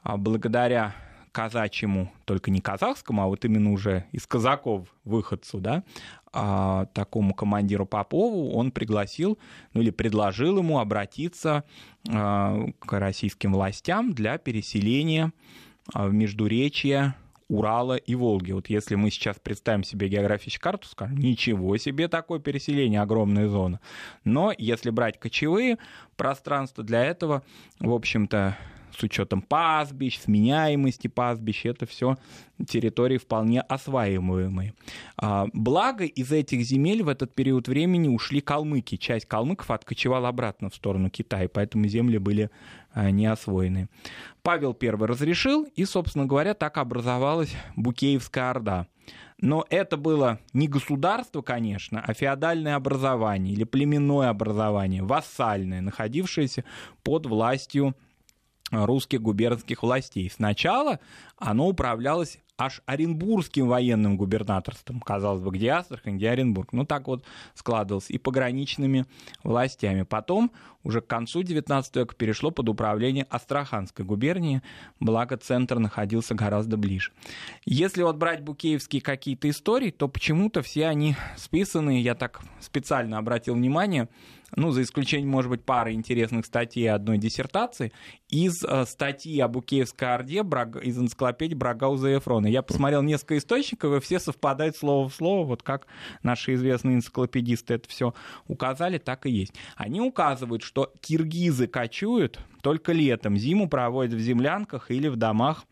А, 0.02 0.16
благодаря 0.16 0.94
казачьему, 1.32 2.12
только 2.24 2.50
не 2.50 2.60
казахскому, 2.60 3.22
а 3.22 3.26
вот 3.26 3.44
именно 3.44 3.72
уже 3.72 4.06
из 4.12 4.26
казаков 4.26 4.88
выходцу, 5.04 5.60
да, 5.60 5.84
а, 6.32 6.86
такому 6.86 7.34
командиру 7.34 7.86
Попову, 7.86 8.52
он 8.52 8.70
пригласил, 8.70 9.38
ну 9.72 9.80
или 9.80 9.90
предложил 9.90 10.58
ему 10.58 10.78
обратиться 10.78 11.64
а, 12.08 12.66
к 12.78 12.98
российским 12.98 13.52
властям 13.52 14.12
для 14.12 14.38
переселения 14.38 15.32
а, 15.92 16.06
в 16.06 16.12
Междуречье 16.12 17.14
Урала 17.50 17.96
и 17.96 18.14
Волги. 18.14 18.52
Вот 18.52 18.68
если 18.68 18.94
мы 18.94 19.10
сейчас 19.10 19.38
представим 19.42 19.82
себе 19.82 20.08
географическую 20.08 20.62
карту, 20.62 20.86
скажем, 20.86 21.18
ничего 21.18 21.76
себе 21.76 22.06
такое 22.06 22.38
переселение, 22.38 23.02
огромная 23.02 23.48
зона. 23.48 23.80
Но 24.24 24.54
если 24.56 24.90
брать 24.90 25.18
кочевые 25.18 25.78
пространства, 26.16 26.84
для 26.84 27.04
этого, 27.04 27.42
в 27.80 27.92
общем-то, 27.92 28.56
с 28.96 29.03
учетом 29.03 29.42
пастбищ, 29.42 30.18
сменяемости 30.18 31.09
пастбищ, 31.09 31.66
это 31.66 31.87
все 31.87 32.16
территории 32.68 33.18
вполне 33.18 33.61
осваиваемые. 33.61 34.74
А, 35.16 35.46
благо, 35.53 36.05
из 36.05 36.33
этих 36.33 36.62
земель 36.62 37.03
в 37.03 37.09
этот 37.09 37.35
период 37.35 37.68
времени 37.68 38.09
ушли 38.09 38.40
калмыки. 38.40 38.96
Часть 38.96 39.26
калмыков 39.26 39.70
откочевала 39.70 40.29
обратно 40.29 40.70
в 40.70 40.74
сторону 40.74 41.11
Китая, 41.11 41.48
поэтому 41.48 41.87
земли 41.87 42.18
были 42.18 42.50
а, 42.92 43.11
не 43.11 43.26
освоены. 43.26 43.88
Павел 44.42 44.76
I 44.81 44.90
разрешил, 44.90 45.64
и, 45.76 45.85
собственно 45.85 46.26
говоря, 46.26 46.55
так 46.55 46.79
образовалась 46.79 47.55
Букеевская 47.76 48.50
Орда. 48.50 48.87
Но 49.40 49.64
это 49.70 49.96
было 49.96 50.38
не 50.53 50.68
государство, 50.68 51.40
конечно, 51.40 52.03
а 52.07 52.12
феодальное 52.12 52.74
образование 52.74 53.55
или 53.55 53.64
племенное 53.64 54.29
образование, 54.29 55.03
вассальное, 55.03 55.81
находившееся 55.81 56.64
под 57.03 57.26
властью 57.26 57.96
русских 58.70 59.20
губернских 59.22 59.83
властей. 59.83 60.30
Сначала 60.30 61.00
оно 61.37 61.68
управлялось 61.68 62.38
аж 62.60 62.82
Оренбургским 62.84 63.66
военным 63.66 64.18
губернаторством. 64.18 65.00
Казалось 65.00 65.40
бы, 65.40 65.50
где 65.50 65.70
Астрахань, 65.70 66.18
где 66.18 66.28
Оренбург. 66.28 66.74
Ну, 66.74 66.84
так 66.84 67.08
вот 67.08 67.24
складывалось. 67.54 68.10
И 68.10 68.18
пограничными 68.18 69.06
властями. 69.42 70.02
Потом, 70.02 70.52
уже 70.84 71.00
к 71.00 71.06
концу 71.06 71.40
XIX 71.40 71.82
века, 71.94 72.14
перешло 72.14 72.50
под 72.50 72.68
управление 72.68 73.26
Астраханской 73.30 74.04
губернии, 74.04 74.60
благо 75.00 75.38
центр 75.38 75.78
находился 75.78 76.34
гораздо 76.34 76.76
ближе. 76.76 77.12
Если 77.64 78.02
вот 78.02 78.16
брать 78.16 78.42
букеевские 78.42 79.00
какие-то 79.00 79.48
истории, 79.48 79.90
то 79.90 80.06
почему-то 80.08 80.60
все 80.60 80.86
они 80.86 81.16
списаны, 81.38 82.02
я 82.02 82.14
так 82.14 82.42
специально 82.60 83.16
обратил 83.16 83.54
внимание, 83.54 84.08
ну, 84.56 84.70
за 84.70 84.82
исключением, 84.82 85.30
может 85.30 85.50
быть, 85.50 85.62
пары 85.62 85.92
интересных 85.92 86.46
статей 86.46 86.84
и 86.84 86.86
одной 86.86 87.18
диссертации, 87.18 87.92
из 88.28 88.64
э, 88.64 88.84
статьи 88.84 89.38
о 89.40 89.48
Букеевской 89.48 90.12
Орде 90.12 90.40
из 90.40 90.98
энциклопедии 90.98 91.54
Брагауза 91.54 92.10
и 92.10 92.18
Эфрона. 92.18 92.46
Я 92.50 92.62
посмотрел 92.62 93.02
несколько 93.02 93.38
источников, 93.38 93.96
и 93.96 94.00
все 94.00 94.18
совпадают 94.18 94.76
слово 94.76 95.08
в 95.08 95.14
слово, 95.14 95.46
вот 95.46 95.62
как 95.62 95.86
наши 96.22 96.54
известные 96.54 96.96
энциклопедисты 96.96 97.74
это 97.74 97.88
все 97.88 98.14
указали, 98.46 98.98
так 98.98 99.26
и 99.26 99.30
есть. 99.30 99.54
Они 99.76 100.00
указывают, 100.00 100.62
что 100.62 100.92
киргизы 101.00 101.66
кочуют 101.66 102.38
только 102.62 102.92
летом, 102.92 103.36
зиму 103.36 103.68
проводят 103.68 104.14
в 104.14 104.20
землянках 104.20 104.90
или 104.90 105.08
в 105.08 105.16
домах 105.16 105.64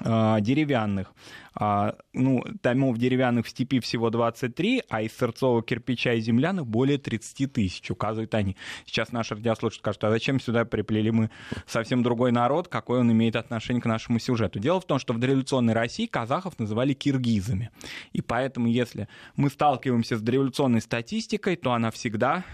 деревянных. 0.00 1.12
А, 1.54 1.96
ну, 2.14 2.42
домов 2.62 2.96
деревянных 2.96 3.46
в 3.46 3.50
степи 3.50 3.80
всего 3.80 4.08
23, 4.10 4.84
а 4.88 5.02
из 5.02 5.12
сырцового 5.12 5.62
кирпича 5.62 6.14
и 6.14 6.20
земляных 6.20 6.66
более 6.66 6.96
30 6.96 7.52
тысяч, 7.52 7.90
указывают 7.90 8.34
они. 8.34 8.56
Сейчас 8.86 9.12
наши 9.12 9.34
радиослушатели 9.34 9.82
скажут, 9.82 10.04
а 10.04 10.10
зачем 10.10 10.40
сюда 10.40 10.64
приплели 10.64 11.10
мы 11.10 11.30
совсем 11.66 12.02
другой 12.02 12.32
народ, 12.32 12.68
какой 12.68 13.00
он 13.00 13.12
имеет 13.12 13.36
отношение 13.36 13.82
к 13.82 13.86
нашему 13.86 14.18
сюжету? 14.18 14.58
Дело 14.58 14.80
в 14.80 14.86
том, 14.86 14.98
что 14.98 15.12
в 15.12 15.18
дореволюционной 15.18 15.74
России 15.74 16.06
казахов 16.06 16.58
называли 16.58 16.94
киргизами. 16.94 17.70
И 18.12 18.22
поэтому, 18.22 18.68
если 18.68 19.08
мы 19.36 19.50
сталкиваемся 19.50 20.16
с 20.16 20.22
дореволюционной 20.22 20.80
статистикой, 20.80 21.56
то 21.56 21.72
она 21.72 21.90
всегда 21.90 22.44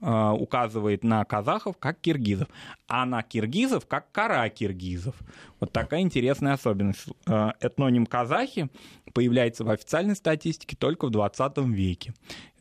указывает 0.00 1.02
на 1.02 1.24
казахов 1.24 1.76
как 1.78 2.00
киргизов, 2.00 2.48
а 2.86 3.04
на 3.04 3.22
киргизов 3.22 3.86
как 3.86 4.10
кара 4.12 4.48
киргизов. 4.48 5.14
Вот 5.60 5.72
такая 5.72 6.00
интересная 6.00 6.54
особенность. 6.54 7.06
Э, 7.26 7.50
этноним 7.60 8.06
казахи 8.06 8.68
появляется 9.12 9.64
в 9.64 9.70
официальной 9.70 10.16
статистике 10.16 10.76
только 10.76 11.06
в 11.06 11.10
20 11.10 11.58
веке. 11.58 12.14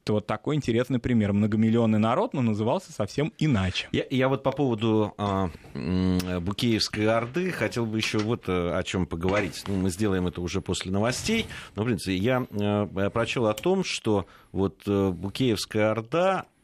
Это 0.04 0.14
вот 0.14 0.26
такой 0.26 0.56
интересный 0.56 1.00
пример. 1.00 1.34
Многомиллионный 1.34 2.00
народ, 2.00 2.34
но 2.34 2.42
назывался 2.42 2.94
совсем 2.94 3.34
иначе. 3.40 3.90
Я, 3.92 4.06
я 4.10 4.30
вот 4.30 4.42
по 4.42 4.52
поводу 4.52 5.14
э, 5.18 6.40
Букеевской 6.40 7.08
Орды 7.08 7.52
хотел 7.52 7.86
бы 7.86 7.98
еще 7.98 8.18
вот 8.20 8.48
э, 8.48 8.72
о 8.74 8.84
чем 8.84 9.06
поговорить. 9.06 9.64
Ну, 9.68 9.76
мы 9.76 9.90
сделаем 9.90 10.26
это 10.26 10.40
уже 10.40 10.62
после 10.62 10.94
новостей. 10.94 11.46
Но, 11.76 11.84
в 11.84 11.88
принципе, 11.88 12.16
я 12.16 12.48
э, 12.50 13.10
прочел 13.10 13.48
о 13.48 13.54
том, 13.54 13.84
что 13.84 14.28
вот 14.54 14.82
э, 14.88 15.10
Букеевская 15.10 15.92
Орда 15.92 16.46
Э, 16.46 16.57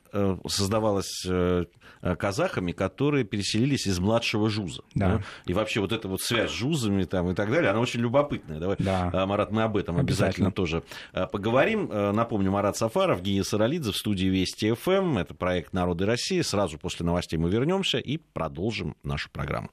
создавалась 0.48 1.26
э, 1.28 1.66
казахами, 2.18 2.72
которые 2.72 3.24
переселились 3.24 3.88
из 3.88 4.00
младшего 4.00 4.50
жуза. 4.50 4.84
Да. 4.96 5.18
Да? 5.18 5.24
И 5.46 5.54
вообще 5.54 5.80
вот 5.80 5.92
эта 5.92 6.08
вот 6.08 6.22
связь 6.22 6.52
с 6.52 6.54
жузами 6.54 7.04
там, 7.04 7.32
и 7.32 7.34
так 7.34 7.52
далее, 7.52 7.72
она 7.72 7.80
очень 7.80 8.00
любопытная. 8.02 8.60
Давай, 8.60 8.76
да. 8.80 9.10
Э, 9.14 9.26
Марат, 9.26 9.52
мы 9.52 9.64
об 9.64 9.78
этом 9.78 9.98
обязательно, 9.98 10.48
обязательно 10.48 10.52
тоже 10.52 10.84
поговорим. 11.32 11.88
Напомню, 11.88 12.52
Марат 12.52 12.78
Сафаров, 12.78 13.22
Гия 13.22 13.44
Саралидзе 13.44 13.92
в 13.92 13.98
студии 13.98 14.28
Вести 14.28 14.74
ФМ. 14.74 15.18
Это 15.18 15.34
проект 15.34 15.74
«Народы 15.74 16.06
России». 16.06 16.42
Сразу 16.42 16.78
после 16.78 17.06
новостей 17.06 17.38
мы 17.38 17.50
вернемся 17.50 17.98
и 17.98 18.18
продолжим 18.18 18.96
нашу 19.04 19.30
программу. 19.32 19.70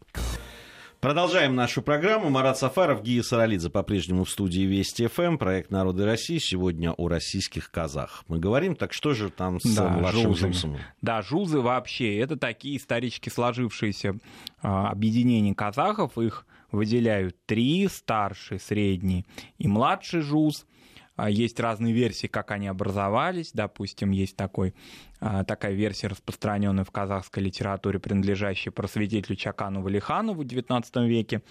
Продолжаем 1.00 1.54
нашу 1.54 1.80
программу. 1.80 2.28
Марат 2.28 2.58
Сафаров, 2.58 3.02
Гия 3.02 3.22
Саралидзе 3.22 3.70
по-прежнему 3.70 4.24
в 4.24 4.30
студии 4.30 4.60
Вести 4.60 5.06
ФМ, 5.06 5.38
проект 5.38 5.70
«Народы 5.70 6.04
России». 6.04 6.36
Сегодня 6.36 6.92
о 6.92 7.08
российских 7.08 7.70
казах. 7.70 8.22
Мы 8.28 8.38
говорим, 8.38 8.76
так 8.76 8.92
что 8.92 9.14
же 9.14 9.30
там 9.30 9.60
с 9.60 9.74
да, 9.74 9.88
младшим 9.88 10.34
жузом? 10.34 10.76
Да, 11.00 11.22
жузы 11.22 11.60
вообще, 11.60 12.18
это 12.18 12.36
такие 12.36 12.76
исторически 12.76 13.30
сложившиеся 13.30 14.18
а, 14.60 14.90
объединения 14.90 15.54
казахов. 15.54 16.18
Их 16.18 16.44
выделяют 16.70 17.34
три, 17.46 17.88
старший, 17.88 18.60
средний 18.60 19.24
и 19.56 19.68
младший 19.68 20.20
жуз. 20.20 20.66
А, 21.20 21.28
есть 21.28 21.60
разные 21.60 21.92
версии, 21.92 22.28
как 22.28 22.50
они 22.50 22.66
образовались. 22.66 23.50
Допустим, 23.52 24.10
есть 24.10 24.36
такой 24.36 24.74
а, 25.20 25.44
такая 25.44 25.72
версия, 25.72 26.06
распространенная 26.06 26.84
в 26.84 26.90
казахской 26.90 27.42
литературе, 27.42 27.98
принадлежащая 27.98 28.72
просветителю 28.72 29.36
Чакану 29.36 29.82
Валиханову 29.82 30.42
в 30.42 30.46
XIX 30.46 31.06
веке, 31.06 31.42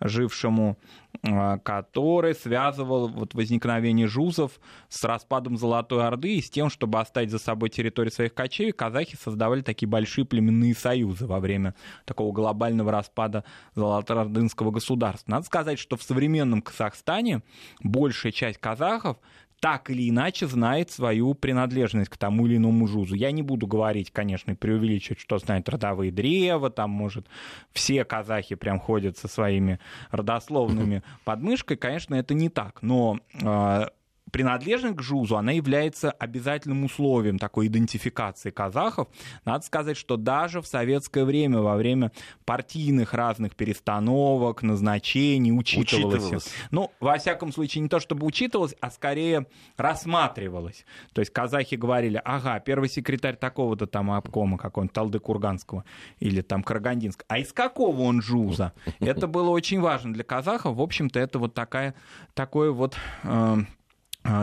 жившему, 0.00 0.78
а, 1.22 1.58
который 1.58 2.34
связывал 2.34 3.08
вот 3.08 3.34
возникновение 3.34 4.06
жузов 4.06 4.52
с 4.88 5.04
распадом 5.04 5.58
Золотой 5.58 6.06
Орды 6.06 6.36
и 6.36 6.40
с 6.40 6.48
тем, 6.48 6.70
чтобы 6.70 6.98
оставить 6.98 7.30
за 7.30 7.38
собой 7.38 7.68
территорию 7.68 8.12
своих 8.12 8.32
кочевий, 8.32 8.72
казахи 8.72 9.18
создавали 9.22 9.60
такие 9.60 9.88
большие 9.88 10.24
племенные 10.24 10.74
союзы 10.74 11.26
во 11.26 11.38
время 11.38 11.74
такого 12.06 12.32
глобального 12.32 12.90
распада 12.90 13.44
Золотоордынского 13.74 14.70
государства. 14.70 15.30
Надо 15.32 15.44
сказать, 15.44 15.78
что 15.78 15.98
в 15.98 16.02
современном 16.02 16.62
Казахстане 16.62 17.42
большая 17.82 18.32
часть 18.32 18.58
казахов 18.58 19.17
так 19.60 19.90
или 19.90 20.08
иначе 20.08 20.46
знает 20.46 20.90
свою 20.90 21.34
принадлежность 21.34 22.10
к 22.10 22.16
тому 22.16 22.46
или 22.46 22.56
иному 22.56 22.86
жузу. 22.86 23.14
Я 23.14 23.32
не 23.32 23.42
буду 23.42 23.66
говорить, 23.66 24.10
конечно, 24.12 24.54
преувеличивать, 24.54 25.20
что 25.20 25.38
знают 25.38 25.68
родовые 25.68 26.12
древа, 26.12 26.70
там, 26.70 26.90
может, 26.90 27.26
все 27.72 28.04
казахи 28.04 28.54
прям 28.54 28.78
ходят 28.78 29.18
со 29.18 29.26
своими 29.26 29.80
родословными 30.10 31.02
подмышкой. 31.24 31.76
Конечно, 31.76 32.14
это 32.14 32.34
не 32.34 32.48
так, 32.48 32.82
но 32.82 33.18
а, 33.42 33.88
принадлежность 34.30 34.96
к 34.96 35.02
ЖУЗу, 35.02 35.36
она 35.36 35.52
является 35.52 36.10
обязательным 36.10 36.84
условием 36.84 37.38
такой 37.38 37.68
идентификации 37.68 38.50
казахов. 38.50 39.08
Надо 39.44 39.64
сказать, 39.64 39.96
что 39.96 40.16
даже 40.16 40.60
в 40.60 40.66
советское 40.66 41.24
время, 41.24 41.60
во 41.60 41.76
время 41.76 42.12
партийных 42.44 43.14
разных 43.14 43.54
перестановок, 43.56 44.62
назначений, 44.62 45.52
учитывалось. 45.52 46.16
учитывалось. 46.16 46.52
Ну, 46.70 46.90
во 47.00 47.18
всяком 47.18 47.52
случае, 47.52 47.82
не 47.82 47.88
то 47.88 48.00
чтобы 48.00 48.26
учитывалось, 48.26 48.74
а 48.80 48.90
скорее 48.90 49.46
рассматривалось. 49.76 50.84
То 51.12 51.20
есть 51.20 51.32
казахи 51.32 51.74
говорили, 51.74 52.20
ага, 52.24 52.58
первый 52.60 52.88
секретарь 52.88 53.36
такого-то 53.36 53.86
там 53.86 54.10
обкома 54.10 54.58
какого-нибудь 54.58 54.94
Талды-Курганского 54.94 55.84
или 56.20 56.40
там 56.40 56.62
Карагандинского. 56.62 57.26
А 57.28 57.38
из 57.38 57.52
какого 57.52 58.02
он 58.02 58.22
ЖУЗа? 58.22 58.72
Это 59.00 59.26
было 59.26 59.50
очень 59.50 59.80
важно 59.80 60.12
для 60.12 60.24
казахов. 60.24 60.76
В 60.76 60.80
общем-то, 60.80 61.18
это 61.18 61.38
вот 61.38 61.54
такая, 61.54 61.94
такое 62.34 62.70
вот 62.70 62.96
э, 63.24 63.56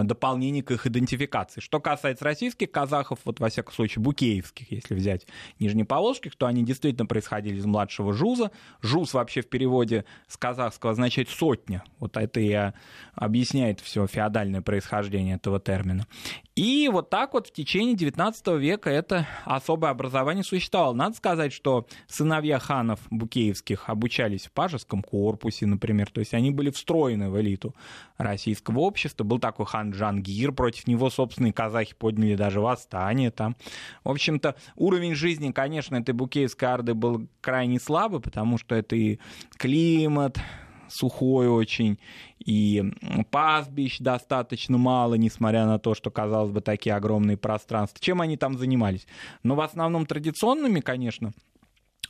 дополнение 0.04 0.64
к 0.64 0.72
их 0.72 0.88
идентификации. 0.88 1.62
Что 1.62 1.80
касается 1.80 2.26
российских 2.26 2.72
казахов, 2.72 3.20
вот 3.26 3.40
во 3.40 3.50
всяком 3.50 3.74
случае 3.74 4.02
букеевских, 4.04 4.72
если 4.72 4.96
взять 4.96 5.28
нижнеповолжских, 5.60 6.36
то 6.36 6.48
они 6.48 6.64
действительно 6.64 7.06
происходили 7.06 7.58
из 7.58 7.66
младшего 7.66 8.14
жуза. 8.14 8.52
Жуз 8.82 9.14
вообще 9.14 9.42
в 9.42 9.50
переводе 9.50 10.06
с 10.28 10.38
казахского 10.38 10.94
означает 10.94 11.30
сотня. 11.30 11.84
Вот 12.00 12.18
это 12.18 12.40
и 12.40 12.72
объясняет 13.14 13.80
все 13.80 14.08
феодальное 14.08 14.62
происхождение 14.62 15.36
этого 15.36 15.60
термина. 15.60 16.08
И 16.56 16.88
вот 16.88 17.10
так 17.10 17.34
вот 17.34 17.48
в 17.48 17.52
течение 17.52 17.96
19 17.96 18.48
века 18.60 18.90
это 18.90 19.28
особое 19.44 19.90
образование 19.90 20.44
существовало. 20.44 20.94
Надо 20.94 21.16
сказать, 21.18 21.52
что 21.52 21.86
сыновья 22.08 22.60
ханов 22.60 23.02
букеевских 23.10 23.90
обучались 23.90 24.46
в 24.46 24.52
пажеском 24.52 25.04
корпусе, 25.04 25.66
например, 25.66 26.10
то 26.10 26.20
есть 26.20 26.34
они 26.34 26.52
были 26.52 26.70
встроены 26.70 27.30
в 27.30 27.40
элиту 27.40 27.76
российского 28.18 28.80
общества. 28.80 29.26
Был 29.26 29.40
такой 29.40 29.66
хан 29.76 29.92
Джангир, 29.92 30.54
против 30.54 30.88
него 30.88 31.10
собственные 31.10 31.54
казахи 31.54 31.94
подняли 31.96 32.36
даже 32.36 32.62
восстание 32.62 33.32
там. 33.32 33.56
В 34.04 34.10
общем-то, 34.10 34.56
уровень 34.76 35.16
жизни, 35.16 35.52
конечно, 35.52 35.98
этой 35.98 36.14
букеевской 36.14 36.70
арды 36.70 36.94
был 36.94 37.28
крайне 37.42 37.80
слабый, 37.80 38.22
потому 38.22 38.58
что 38.58 38.76
это 38.76 38.96
и 38.96 39.20
климат, 39.58 40.40
сухой 40.88 41.50
очень, 41.50 42.00
и 42.40 42.84
пастбищ 43.32 44.00
достаточно 44.00 44.78
мало, 44.78 45.16
несмотря 45.16 45.66
на 45.66 45.78
то, 45.78 45.94
что, 45.94 46.10
казалось 46.10 46.52
бы, 46.52 46.62
такие 46.62 46.96
огромные 46.96 47.38
пространства. 47.38 48.00
Чем 48.00 48.22
они 48.22 48.38
там 48.38 48.58
занимались? 48.58 49.08
Но 49.44 49.56
в 49.56 49.62
основном 49.62 50.06
традиционными, 50.06 50.80
конечно, 50.80 51.34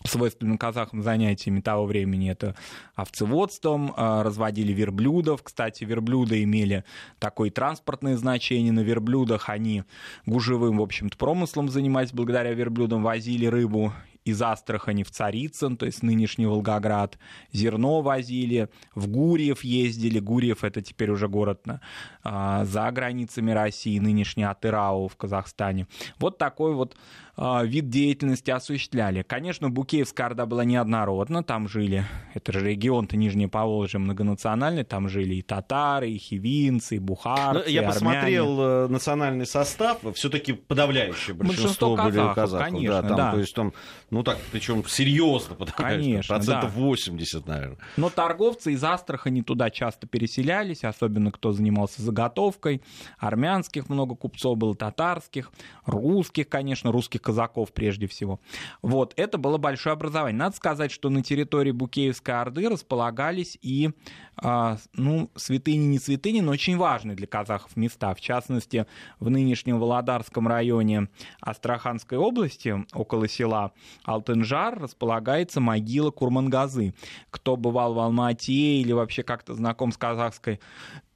свойственным 0.08 0.58
казахам 0.58 1.02
занятиями 1.02 1.62
того 1.62 1.86
времени 1.86 2.30
это 2.30 2.56
овцеводством, 2.96 3.94
а, 3.96 4.24
разводили 4.24 4.72
верблюдов. 4.72 5.44
Кстати, 5.44 5.84
верблюды 5.84 6.44
имели 6.44 6.84
такое 7.20 7.50
транспортное 7.50 8.18
значение. 8.18 8.72
На 8.72 8.82
верблюдах 8.82 9.50
они 9.50 9.84
гужевым, 10.26 10.78
в 10.78 10.82
общем-то, 10.82 11.18
промыслом 11.18 11.70
занимались. 11.70 12.14
Благодаря 12.14 12.54
верблюдам 12.54 13.04
возили 13.04 13.46
рыбу 13.46 13.94
из 14.26 14.42
Астрахани 14.42 15.04
в 15.04 15.12
Царицын, 15.12 15.78
то 15.78 15.86
есть 15.86 16.02
нынешний 16.02 16.48
Волгоград. 16.48 17.18
Зерно 17.54 18.02
возили, 18.02 18.70
в 18.96 19.08
Гурьев 19.08 19.64
ездили. 19.64 20.20
Гурьев— 20.20 20.64
это 20.64 20.82
теперь 20.82 21.12
уже 21.12 21.28
город 21.28 21.66
на, 21.68 21.80
а, 22.24 22.66
за 22.66 22.90
границами 22.92 23.52
России, 23.52 24.00
нынешний 24.00 24.44
Атырау 24.44 25.08
в 25.08 25.16
Казахстане. 25.16 25.88
Вот 26.18 26.40
такой 26.40 26.74
вот 26.74 26.98
вид 27.38 27.90
деятельности 27.90 28.52
осуществляли. 28.52 29.24
Конечно, 29.24 29.70
Букеевская 29.70 30.28
Орда 30.28 30.46
была 30.46 30.64
неоднородна, 30.64 31.44
там 31.44 31.68
жили, 31.68 32.06
это 32.34 32.54
же 32.54 32.66
регион-то 32.66 33.18
Нижнее 33.18 33.50
Поволжье 33.50 34.00
многонациональный, 34.00 34.84
там 34.84 35.10
жили 35.10 35.36
и 35.36 35.42
татары, 35.42 36.12
и 36.12 36.18
хивинцы, 36.18 36.96
и 36.96 37.00
бухарцы, 37.00 37.64
ну, 37.66 37.70
Я 37.70 37.84
и 37.84 37.86
посмотрел 37.86 38.62
э, 38.62 38.88
национальный 38.88 39.46
состав, 39.46 40.00
все-таки 40.14 40.54
подавляющее 40.54 41.36
большинство, 41.36 41.96
большинство 41.96 41.96
были 41.98 42.34
казахов 42.34 42.68
конечно, 42.68 43.02
да, 43.02 43.08
там, 43.08 43.18
да. 43.18 43.32
То 43.34 43.40
есть 43.40 43.56
там, 43.56 43.74
ну 44.10 44.24
так, 44.24 44.38
причем 44.52 44.86
серьезно 44.86 45.56
конечно, 45.76 46.36
процентов 46.36 46.74
да. 46.74 46.82
80, 46.82 47.48
наверное. 47.48 47.78
Но 47.98 48.10
торговцы 48.10 48.74
из 48.74 48.84
Астрахани 48.84 49.42
туда 49.42 49.70
часто 49.70 50.08
переселялись, 50.08 50.84
особенно 50.84 51.32
кто 51.32 51.52
занимался 51.52 52.02
заготовкой, 52.02 52.82
армянских 53.18 53.90
много 53.90 54.16
купцов 54.16 54.58
было, 54.58 54.76
татарских, 54.76 55.52
русских, 55.86 56.48
конечно, 56.50 56.92
русских 56.92 57.22
казаков 57.26 57.74
прежде 57.74 58.08
всего. 58.08 58.40
Вот, 58.84 59.14
это 59.18 59.40
было 59.40 59.58
большое 59.58 59.94
образование. 59.94 60.38
Надо 60.38 60.56
сказать, 60.56 60.92
что 60.92 61.10
на 61.10 61.24
территории 61.24 61.72
Букеевской 61.72 62.36
Орды 62.36 62.70
располагались 62.70 63.58
и, 63.64 63.90
а, 64.38 64.78
ну, 64.94 65.32
святыни 65.36 65.86
не 65.86 65.98
святыни, 65.98 66.42
но 66.42 66.52
очень 66.52 66.78
важные 66.78 67.16
для 67.16 67.26
казахов 67.26 67.76
места. 67.76 68.14
В 68.14 68.22
частности, 68.22 68.86
в 69.20 69.32
нынешнем 69.32 69.80
Володарском 69.80 70.48
районе 70.48 71.10
Астраханской 71.42 72.20
области, 72.20 72.86
около 72.94 73.28
села 73.28 73.72
Алтынжар, 74.04 74.80
располагается 74.80 75.60
могила 75.60 76.12
Курмангазы. 76.12 76.94
Кто 77.32 77.58
бывал 77.58 77.96
в 77.96 78.00
Алмате 78.00 78.54
или 78.54 78.92
вообще 78.92 79.24
как-то 79.24 79.56
знаком 79.56 79.92
с 79.92 79.98
казахской 79.98 80.60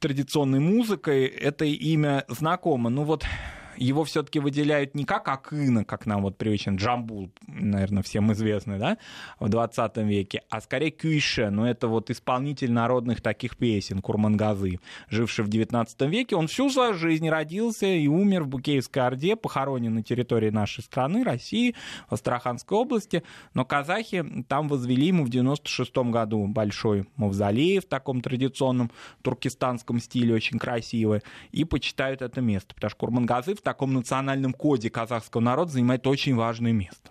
традиционной 0.00 0.58
музыкой, 0.58 1.26
это 1.26 1.64
имя 1.64 2.24
знакомо. 2.26 2.90
Ну 2.90 3.04
вот 3.04 3.24
его 3.84 4.04
все-таки 4.04 4.38
выделяют 4.40 4.94
не 4.94 5.04
как 5.04 5.28
Акына, 5.28 5.84
как 5.84 6.06
нам 6.06 6.22
вот 6.22 6.36
привычен 6.36 6.76
Джамбул, 6.76 7.30
наверное, 7.46 8.02
всем 8.02 8.32
известный, 8.32 8.78
да, 8.78 8.98
в 9.38 9.48
20 9.48 9.96
веке, 9.98 10.42
а 10.50 10.60
скорее 10.60 10.90
Кюйше, 10.90 11.50
ну 11.50 11.64
это 11.64 11.88
вот 11.88 12.10
исполнитель 12.10 12.72
народных 12.72 13.22
таких 13.22 13.56
песен, 13.56 14.02
Курмангазы, 14.02 14.80
живший 15.08 15.44
в 15.44 15.48
19 15.48 16.00
веке, 16.02 16.36
он 16.36 16.46
всю 16.46 16.68
свою 16.68 16.94
жизнь 16.94 17.28
родился 17.28 17.86
и 17.86 18.06
умер 18.06 18.44
в 18.44 18.48
Букеевской 18.48 19.02
Орде, 19.02 19.34
похоронен 19.34 19.94
на 19.94 20.02
территории 20.02 20.50
нашей 20.50 20.84
страны, 20.84 21.24
России, 21.24 21.74
в 22.08 22.14
Астраханской 22.14 22.76
области, 22.76 23.22
но 23.54 23.64
казахи 23.64 24.44
там 24.48 24.68
возвели 24.68 25.06
ему 25.06 25.24
в 25.24 25.30
96 25.30 25.96
году 26.10 26.46
большой 26.46 27.06
мавзолей 27.16 27.78
в 27.78 27.86
таком 27.86 28.20
традиционном 28.20 28.90
туркестанском 29.22 30.00
стиле, 30.00 30.34
очень 30.34 30.58
красивый, 30.58 31.22
и 31.50 31.64
почитают 31.64 32.20
это 32.20 32.42
место, 32.42 32.74
потому 32.74 32.90
что 32.90 32.98
Курмангазы 32.98 33.54
в 33.54 33.62
таком 33.70 33.94
национальном 33.94 34.52
коде 34.52 34.90
казахского 34.90 35.40
народа 35.40 35.72
занимает 35.72 36.06
очень 36.06 36.34
важное 36.34 36.72
место. 36.72 37.10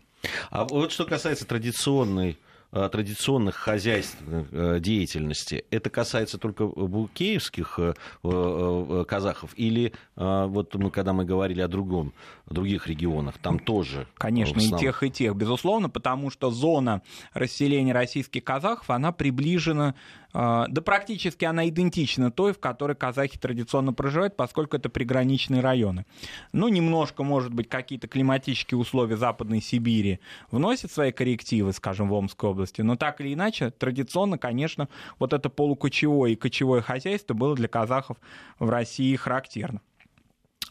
А 0.49 0.65
вот 0.65 0.91
что 0.91 1.05
касается 1.05 1.45
традиционной 1.45 2.37
Э, 2.71 2.87
традиционных 2.87 3.55
хозяйственных 3.55 4.47
э, 4.51 4.79
деятельности, 4.79 5.65
это 5.71 5.89
касается 5.89 6.37
только 6.37 6.67
букеевских 6.67 7.79
э, 8.21 9.05
казахов 9.07 9.53
или 9.55 9.91
вот 10.15 10.75
мы, 10.75 10.91
когда 10.91 11.13
мы 11.13 11.25
говорили 11.25 11.61
о 11.61 11.67
другом, 11.67 12.13
о 12.45 12.53
других 12.53 12.85
регионах, 12.85 13.39
там 13.39 13.57
тоже? 13.57 14.05
Конечно, 14.13 14.59
и 14.59 14.69
тех, 14.77 15.01
и 15.01 15.09
тех, 15.09 15.35
безусловно, 15.35 15.89
потому 15.89 16.29
что 16.29 16.51
зона 16.51 17.01
расселения 17.33 17.91
российских 17.93 18.43
казахов, 18.43 18.91
она 18.91 19.11
приближена, 19.11 19.95
да 20.33 20.81
практически 20.85 21.45
она 21.45 21.67
идентична 21.67 22.31
той, 22.31 22.53
в 22.53 22.59
которой 22.59 22.95
казахи 22.95 23.37
традиционно 23.37 23.93
проживают, 23.93 24.37
поскольку 24.37 24.77
это 24.77 24.89
приграничные 24.89 25.61
районы. 25.61 26.05
Ну, 26.53 26.67
немножко, 26.67 27.23
может 27.23 27.53
быть, 27.53 27.67
какие-то 27.67 28.07
климатические 28.07 28.77
условия 28.77 29.17
Западной 29.17 29.61
Сибири 29.61 30.19
вносят 30.51 30.91
свои 30.91 31.11
коррективы, 31.11 31.73
скажем, 31.73 32.09
в 32.09 32.13
Омской 32.13 32.49
области, 32.49 32.59
области. 32.59 32.81
Но 32.81 32.95
так 32.95 33.21
или 33.21 33.33
иначе, 33.33 33.71
традиционно, 33.71 34.37
конечно, 34.37 34.87
вот 35.17 35.33
это 35.33 35.49
полукочевое 35.49 36.31
и 36.31 36.35
кочевое 36.35 36.81
хозяйство 36.81 37.33
было 37.33 37.55
для 37.55 37.67
казахов 37.67 38.17
в 38.59 38.69
России 38.69 39.15
характерно. 39.15 39.81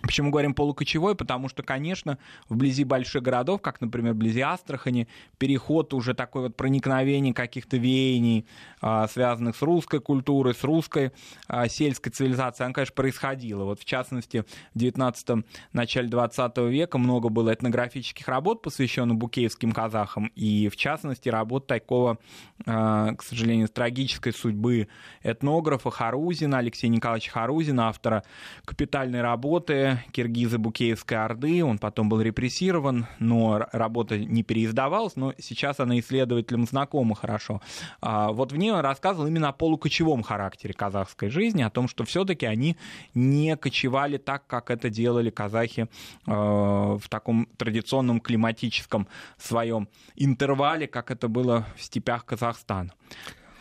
Почему 0.02 0.30
говорим 0.30 0.54
полукочевой? 0.54 1.16
Потому 1.16 1.48
что, 1.48 1.64
конечно, 1.64 2.18
вблизи 2.48 2.84
больших 2.84 3.22
городов, 3.22 3.60
как, 3.60 3.80
например, 3.80 4.12
вблизи 4.14 4.40
Астрахани, 4.40 5.08
переход 5.38 5.92
уже 5.92 6.14
такой 6.14 6.42
вот 6.42 6.56
проникновение 6.56 7.34
каких-то 7.34 7.78
веяний, 7.78 8.46
а, 8.80 9.08
связанных 9.08 9.56
с 9.56 9.62
русской 9.62 10.00
культурой, 10.00 10.54
с 10.54 10.62
русской 10.62 11.10
а, 11.48 11.66
сельской 11.68 12.12
цивилизацией, 12.12 12.68
он, 12.68 12.74
конечно, 12.74 12.94
происходило. 12.94 13.64
Вот, 13.64 13.80
в 13.80 13.84
частности, 13.84 14.44
в 14.72 14.78
19 14.78 15.44
начале 15.72 16.08
20 16.08 16.58
века 16.68 16.98
много 16.98 17.28
было 17.28 17.52
этнографических 17.52 18.28
работ, 18.28 18.62
посвященных 18.62 19.16
букеевским 19.16 19.72
казахам, 19.72 20.30
и, 20.36 20.68
в 20.68 20.76
частности, 20.76 21.28
работ 21.28 21.66
такого, 21.66 22.18
а, 22.66 23.14
к 23.14 23.24
сожалению, 23.24 23.68
трагической 23.68 24.32
судьбы 24.32 24.86
этнографа 25.24 25.90
Харузина, 25.90 26.58
Алексея 26.58 26.90
Николаевича 26.90 27.32
Харузина, 27.32 27.88
автора 27.88 28.22
капитальной 28.64 29.22
работы 29.22 29.87
были 29.88 29.98
киргизы 30.12 30.58
Букеевской 30.58 31.16
Орды, 31.16 31.64
он 31.64 31.78
потом 31.78 32.08
был 32.08 32.20
репрессирован, 32.20 33.06
но 33.18 33.66
работа 33.72 34.18
не 34.18 34.42
переиздавалась, 34.42 35.16
но 35.16 35.34
сейчас 35.38 35.80
она 35.80 35.98
исследователям 35.98 36.66
знакома 36.66 37.14
хорошо. 37.14 37.60
А, 38.00 38.32
вот 38.32 38.52
в 38.52 38.56
ней 38.56 38.70
он 38.70 38.80
рассказывал 38.80 39.26
именно 39.26 39.48
о 39.48 39.52
полукочевом 39.52 40.22
характере 40.22 40.74
казахской 40.74 41.30
жизни, 41.30 41.62
о 41.62 41.70
том, 41.70 41.88
что 41.88 42.04
все-таки 42.04 42.46
они 42.46 42.76
не 43.14 43.56
кочевали 43.56 44.18
так, 44.18 44.46
как 44.46 44.70
это 44.70 44.90
делали 44.90 45.30
казахи 45.30 45.88
в 46.26 47.02
таком 47.08 47.46
традиционном 47.56 48.20
климатическом 48.20 49.08
своем 49.38 49.88
интервале, 50.16 50.86
как 50.86 51.10
это 51.10 51.28
было 51.28 51.66
в 51.76 51.82
степях 51.82 52.24
Казахстана. 52.24 52.92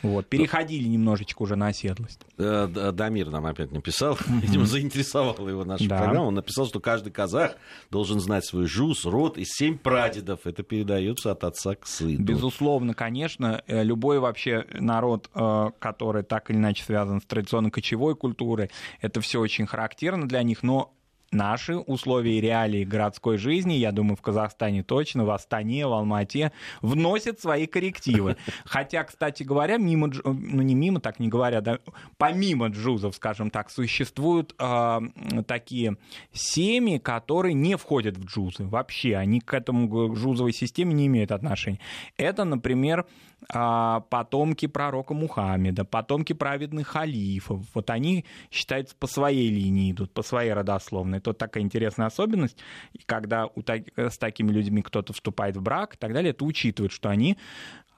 Вот, 0.03 0.27
переходили 0.27 0.87
немножечко 0.87 1.41
уже 1.41 1.55
на 1.55 1.67
оседлость. 1.67 2.21
Э, 2.37 2.91
Дамир 2.93 3.29
нам 3.29 3.45
опять 3.45 3.71
написал, 3.71 4.17
видимо, 4.27 4.65
заинтересовала 4.65 5.47
его 5.47 5.65
наша 5.65 5.87
да. 5.87 5.97
программа. 5.97 6.27
Он 6.27 6.35
написал, 6.35 6.67
что 6.67 6.79
каждый 6.79 7.11
казах 7.11 7.55
должен 7.89 8.19
знать 8.19 8.45
свой 8.45 8.67
жус, 8.67 9.05
род 9.05 9.37
и 9.37 9.45
семь 9.45 9.77
прадедов. 9.77 10.41
Это 10.45 10.63
передается 10.63 11.31
от 11.31 11.43
отца 11.43 11.75
к 11.75 11.87
сыну. 11.87 12.23
Безусловно, 12.23 12.93
конечно, 12.93 13.63
э, 13.67 13.83
любой 13.83 14.19
вообще 14.19 14.65
народ, 14.73 15.29
э, 15.33 15.69
который 15.79 16.23
так 16.23 16.49
или 16.49 16.57
иначе 16.57 16.83
связан 16.83 17.21
с 17.21 17.25
традиционной 17.25 17.71
кочевой 17.71 18.15
культурой, 18.15 18.69
это 19.01 19.21
все 19.21 19.39
очень 19.39 19.65
характерно 19.65 20.27
для 20.27 20.43
них, 20.43 20.63
но 20.63 20.93
наши 21.31 21.77
условия 21.77 22.37
и 22.37 22.41
реалии 22.41 22.83
городской 22.83 23.37
жизни, 23.37 23.73
я 23.73 23.91
думаю, 23.91 24.15
в 24.15 24.21
Казахстане 24.21 24.83
точно, 24.83 25.25
в 25.25 25.31
Астане, 25.31 25.87
в 25.87 25.93
Алмате, 25.93 26.51
вносят 26.81 27.39
свои 27.39 27.65
коррективы. 27.67 28.37
Хотя, 28.65 29.03
кстати 29.03 29.43
говоря, 29.43 29.77
мимо, 29.77 30.09
ну 30.23 30.61
не 30.61 30.75
мимо, 30.75 30.99
так 30.99 31.19
не 31.19 31.27
говоря, 31.27 31.61
да, 31.61 31.79
помимо 32.17 32.67
джузов, 32.67 33.15
скажем 33.15 33.49
так, 33.49 33.69
существуют 33.69 34.55
э, 34.59 34.99
такие 35.47 35.97
семьи, 36.33 36.97
которые 36.97 37.53
не 37.53 37.75
входят 37.77 38.17
в 38.17 38.25
джузы 38.25 38.65
вообще, 38.65 39.15
они 39.15 39.39
к 39.39 39.53
этому 39.53 39.87
к 39.87 40.15
джузовой 40.15 40.53
системе 40.53 40.93
не 40.93 41.07
имеют 41.07 41.31
отношения. 41.31 41.79
Это, 42.17 42.43
например, 42.43 43.05
потомки 43.49 44.65
пророка 44.65 45.13
Мухаммеда, 45.13 45.85
потомки 45.85 46.33
праведных 46.33 46.87
халифов. 46.87 47.65
Вот 47.73 47.89
они 47.89 48.25
считаются 48.51 48.95
по 48.95 49.07
своей 49.07 49.49
линии 49.49 49.91
идут, 49.91 50.11
по 50.11 50.23
своей 50.23 50.53
родословной. 50.53 51.21
Вот 51.23 51.37
такая 51.37 51.63
интересная 51.63 52.07
особенность. 52.07 52.57
И 52.93 52.99
когда 53.05 53.45
у, 53.47 53.61
с 53.61 54.17
такими 54.17 54.51
людьми 54.51 54.81
кто-то 54.81 55.13
вступает 55.13 55.55
в 55.55 55.61
брак 55.61 55.95
и 55.95 55.97
так 55.97 56.13
далее, 56.13 56.31
это 56.31 56.45
учитывает, 56.45 56.91
что 56.91 57.09
они 57.09 57.37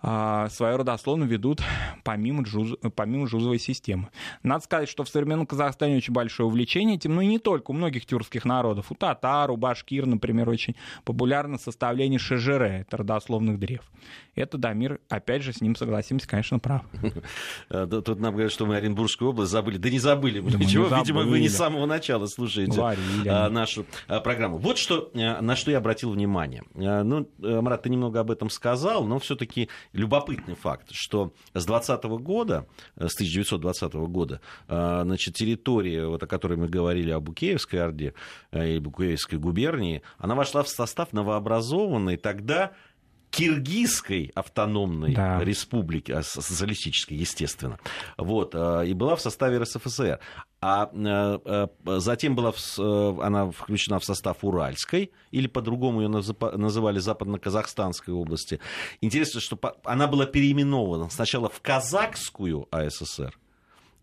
а, 0.02 0.48
свою 0.50 0.78
родословную 0.78 1.30
ведут 1.30 1.62
помимо, 2.04 2.44
джуз, 2.44 2.76
помимо 2.96 3.28
джузовой 3.28 3.60
системы. 3.60 4.10
Надо 4.44 4.64
сказать, 4.64 4.90
что 4.90 5.04
в 5.04 5.10
современном 5.10 5.46
Казахстане 5.46 5.98
очень 5.98 6.14
большое 6.14 6.48
увлечение 6.48 6.96
этим, 6.96 7.16
ну 7.16 7.22
и 7.22 7.28
не 7.28 7.40
только 7.40 7.72
у 7.72 7.74
многих 7.74 8.06
тюркских 8.06 8.46
народов. 8.46 8.92
У 8.92 8.96
татар, 8.96 9.52
у 9.52 9.58
башкир, 9.58 10.06
например, 10.06 10.50
очень 10.50 10.76
популярно 11.04 11.58
составление 11.58 12.20
шежере, 12.20 12.86
это 12.88 12.98
родословных 12.98 13.60
древ. 13.60 13.82
Это 14.36 14.58
Дамир, 14.58 15.02
опять 15.10 15.44
же, 15.44 15.52
с 15.52 15.62
ним 15.62 15.76
согласимся, 15.76 16.28
конечно, 16.28 16.60
прав. 16.60 16.84
Э, 17.70 17.86
тут 17.88 18.20
нам 18.20 18.34
говорят, 18.34 18.52
что 18.52 18.66
мы 18.66 18.78
Оренбургскую 18.78 19.30
область 19.30 19.52
забыли. 19.52 19.78
Да 19.78 19.90
не 19.90 20.00
забыли 20.00 20.40
мы 20.40 20.52
ничего. 20.52 20.88
Видимо, 20.88 21.24
вы 21.24 21.40
не 21.40 21.50
с 21.50 21.56
самого 21.56 21.86
начала 21.86 22.26
слушаете 22.26 22.82
а, 23.28 23.50
нашу 23.50 23.86
а, 24.08 24.20
программу. 24.22 24.58
Вот 24.58 24.78
что, 24.78 25.12
э, 25.14 25.42
на 25.42 25.56
что 25.56 25.72
я 25.72 25.78
обратил 25.78 26.12
внимание. 26.12 26.64
Э, 26.76 27.04
ну, 27.04 27.30
Марат, 27.38 27.84
ты 27.84 27.90
немного 27.90 28.20
об 28.20 28.32
этом 28.32 28.50
сказал, 28.50 29.04
но 29.06 29.20
все-таки 29.20 29.70
любопытный 29.94 30.56
факт, 30.56 30.90
что 30.92 31.34
с 31.54 31.66
20 31.66 32.04
года, 32.22 32.68
с 32.96 33.16
1920 33.16 33.94
года, 34.10 34.42
значит, 34.68 35.36
территория, 35.36 36.06
вот, 36.08 36.24
о 36.24 36.28
которой 36.28 36.58
мы 36.58 36.68
говорили, 36.68 37.12
о 37.12 37.20
Букеевской 37.20 37.82
Орде 37.82 38.14
и 38.52 38.80
Букеевской 38.80 39.40
губернии, 39.40 40.02
она 40.18 40.36
вошла 40.36 40.64
в 40.64 40.70
состав 40.70 41.14
новообразованной 41.14 42.18
тогда 42.18 42.74
Киргизской 43.30 44.32
автономной 44.36 45.14
да. 45.14 45.44
республики, 45.44 46.12
а, 46.12 46.24
социалистической, 46.24 47.16
естественно, 47.16 47.80
вот, 48.18 48.54
а, 48.56 48.82
и 48.82 48.94
была 48.94 49.16
в 49.16 49.22
составе 49.22 49.60
РСФСР. 49.60 50.20
А, 50.62 50.90
а 50.94 51.70
затем 52.00 52.36
была 52.36 52.54
она 52.78 53.50
включена 53.52 54.00
в 54.00 54.06
состав 54.06 54.44
Уральской, 54.44 55.12
или 55.32 55.48
по-другому 55.48 56.02
ее 56.02 56.10
называли 56.10 57.00
Западно-Казахстанской 57.00 58.14
области. 58.14 58.60
Интересно, 59.00 59.40
что 59.40 59.58
она 59.86 60.08
была 60.08 60.26
переименована 60.26 61.10
сначала 61.10 61.50
в 61.50 61.62
Казахскую 61.62 62.68
АССР, 62.72 63.38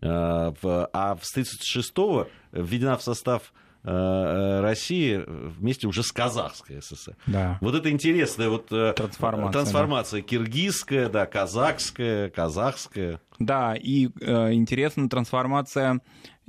а 0.01 0.53
в 0.61 1.21
1936-го 1.35 2.27
введена 2.53 2.97
в 2.97 3.03
состав 3.03 3.51
Э, 3.51 3.53
э, 3.53 3.66
России 3.83 5.23
вместе 5.27 5.87
уже 5.87 6.03
с 6.03 6.11
Казахской 6.11 6.81
ССР. 6.81 7.15
Да. 7.25 7.57
Вот 7.61 7.75
это 7.75 7.89
интересная 7.89 8.49
вот 8.49 8.71
э, 8.71 8.93
трансформация, 8.95 9.51
трансформация 9.51 10.21
да. 10.21 10.27
киргизская, 10.27 11.09
да, 11.09 11.25
казахская, 11.25 12.29
казахская. 12.29 13.21
Да, 13.39 13.75
и 13.75 14.09
э, 14.19 14.53
интересна 14.53 15.07
трансформация 15.09 16.01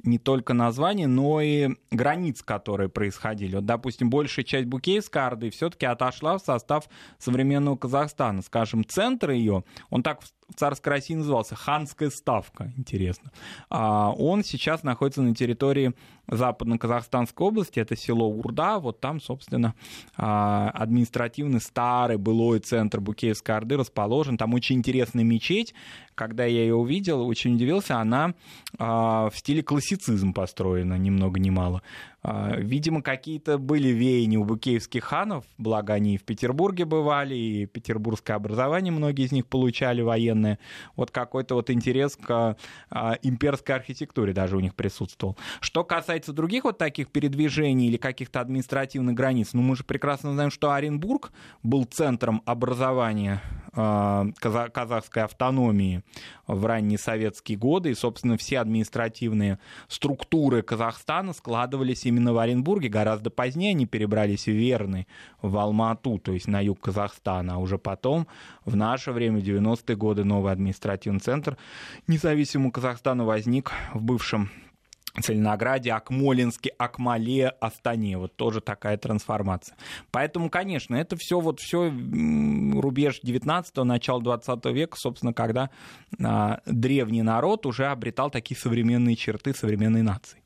не 0.05 0.19
только 0.19 0.55
названий, 0.55 1.07
но 1.07 1.41
и 1.41 1.71
границ, 1.91 2.43
которые 2.43 2.89
происходили. 2.89 3.57
Вот, 3.57 3.67
допустим, 3.67 4.11
большая 4.11 4.45
часть 4.45 4.67
Букейской 4.67 5.27
Орды 5.27 5.51
все-таки 5.51 5.87
отошла 5.87 6.39
в 6.39 6.43
состав 6.43 6.89
современного 7.19 7.77
Казахстана. 7.77 8.43
Скажем, 8.43 8.85
центр 8.85 9.31
ее, 9.31 9.65
он 9.91 10.03
так 10.03 10.21
в 10.23 10.55
царской 10.55 10.93
России 10.93 11.15
назывался 11.15 11.57
Ханская 11.57 12.11
ставка, 12.11 12.73
интересно. 12.77 13.33
А 13.71 14.13
он 14.13 14.45
сейчас 14.45 14.83
находится 14.83 15.23
на 15.23 15.35
территории 15.35 15.95
Западно-Казахстанской 16.29 17.47
области, 17.47 17.81
это 17.81 17.97
село 17.97 18.29
Урда, 18.29 18.79
вот 18.79 19.01
там, 19.01 19.21
собственно, 19.21 19.75
а, 20.17 20.71
административный 20.75 21.61
старый 21.61 22.19
былой 22.19 22.61
центр 22.61 23.01
Букеевской 23.01 23.57
Орды 23.57 23.77
расположен, 23.77 24.37
там 24.37 24.55
очень 24.55 24.77
интересная 24.77 25.25
мечеть, 25.25 25.75
когда 26.19 26.45
я 26.45 26.63
ее 26.63 26.75
увидел, 26.75 27.27
очень 27.27 27.55
удивился, 27.55 27.99
она 27.99 28.35
а, 28.79 29.31
в 29.31 29.39
стиле 29.39 29.63
классицизм 29.63 30.35
построена, 30.35 30.99
ни 30.99 31.11
много 31.11 31.39
ни 31.39 31.51
мало. 31.51 31.83
А, 32.23 32.57
видимо, 32.57 33.03
какие-то 33.03 33.57
были 33.57 33.89
веяния 33.89 34.39
у 34.39 34.45
букеевских 34.45 35.05
ханов, 35.05 35.45
благо 35.57 35.95
они 35.95 36.17
и 36.17 36.19
в 36.19 36.25
Петербурге 36.25 36.85
бывали, 36.85 37.37
и 37.37 37.67
петербургское 37.67 38.37
образование 38.37 38.93
многие 38.93 39.27
из 39.27 39.33
них 39.33 39.47
получали 39.47 40.03
военное. 40.03 40.59
Вот 40.97 41.13
какой-то 41.13 41.55
вот 41.55 41.71
интерес 41.71 42.17
к 42.17 42.57
имперской 43.23 43.77
архитектуре 43.77 44.33
даже 44.33 44.57
у 44.57 44.61
них 44.61 44.75
присутствовал. 44.75 45.37
Что 45.61 45.85
касается 45.85 46.18
других 46.27 46.65
вот 46.65 46.79
таких 46.79 47.09
передвижений 47.09 47.89
или 47.89 47.97
каких-то 47.97 48.41
административных 48.41 49.15
границ, 49.15 49.51
ну 49.53 49.63
мы 49.63 49.77
же 49.77 49.85
прекрасно 49.85 50.33
знаем, 50.33 50.51
что 50.51 50.73
Оренбург 50.73 51.33
был 51.63 51.85
центром 51.85 52.43
образования 52.45 53.43
а, 53.81 54.27
казахской 54.41 55.23
автономии 55.23 56.03
в 56.47 56.65
ранние 56.67 56.99
советские 56.99 57.59
годы, 57.59 57.91
и, 57.91 57.95
собственно, 57.95 58.37
все 58.37 58.59
административные 58.59 59.59
структуры 59.87 60.63
Казахстана 60.63 61.33
складывались 61.33 62.05
именно 62.05 62.33
в 62.33 62.39
Оренбурге. 62.39 62.89
Гораздо 62.89 63.31
позднее 63.31 63.71
они 63.71 63.87
перебрались 63.87 64.47
в 64.47 64.53
Верны, 64.53 65.07
в 65.43 65.57
Алмату, 65.57 66.19
то 66.19 66.33
есть 66.33 66.49
на 66.49 66.61
юг 66.61 66.81
Казахстана. 66.81 67.55
А 67.55 67.59
уже 67.59 67.79
потом, 67.79 68.27
в 68.65 68.75
наше 68.75 69.13
время, 69.13 69.39
в 69.39 69.45
90-е 69.45 69.97
годы, 69.97 70.25
новый 70.25 70.53
административный 70.53 71.21
центр 71.21 71.57
независимого 72.07 72.73
Казахстана 72.73 73.25
возник 73.25 73.71
в 73.93 74.03
бывшем 74.03 74.51
Целинограде, 75.21 75.93
Акмолинске, 75.93 76.71
Акмале, 76.79 77.49
Астане. 77.61 78.19
Вот 78.19 78.37
тоже 78.37 78.61
такая 78.61 78.97
трансформация. 78.97 79.77
Поэтому, 80.11 80.51
конечно, 80.51 80.95
это 80.95 81.17
все 81.17 81.41
вот 81.41 81.61
все 81.61 81.89
рубеж 81.89 83.21
19-го, 83.25 83.85
начала 83.85 84.21
20 84.21 84.65
века, 84.67 84.97
собственно, 84.97 85.33
когда 85.33 85.71
а, 86.23 86.61
древний 86.67 87.23
народ 87.23 87.67
уже 87.67 87.87
обретал 87.87 88.31
такие 88.31 88.59
современные 88.59 89.17
черты 89.17 89.55
современной 89.55 90.03
нации. 90.03 90.43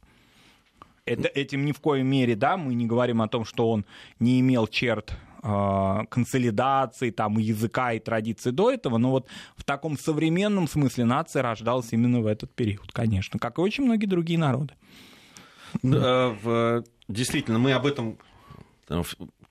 Это, 1.05 1.27
этим 1.29 1.65
ни 1.65 1.73
в 1.73 1.81
коей 1.81 2.05
мере, 2.05 2.37
да, 2.37 2.57
мы 2.57 2.75
не 2.75 2.87
говорим 2.87 3.23
о 3.23 3.29
том, 3.29 3.45
что 3.45 3.71
он 3.71 3.85
не 4.21 4.39
имел 4.41 4.69
черт 4.69 5.17
консолидации, 5.43 7.11
там, 7.11 7.39
языка 7.39 7.93
и 7.93 7.99
традиций 7.99 8.53
до 8.53 8.71
этого, 8.71 8.99
но 8.99 9.11
вот 9.11 9.27
в 9.57 9.65
таком 9.65 9.99
современном 9.99 10.69
смысле 10.69 11.05
нация 11.05 11.43
рождалась 11.43 11.93
именно 11.93 12.21
в 12.21 12.27
этот 12.27 12.55
период, 12.55 12.93
конечно, 12.93 13.41
как 13.41 13.59
и 13.59 13.61
очень 13.61 13.85
многие 13.85 14.07
другие 14.07 14.39
народы. 14.39 14.75
Да, 15.83 16.83
действительно, 17.09 17.59
мы 17.59 17.73
об 17.73 17.87
этом 17.87 18.19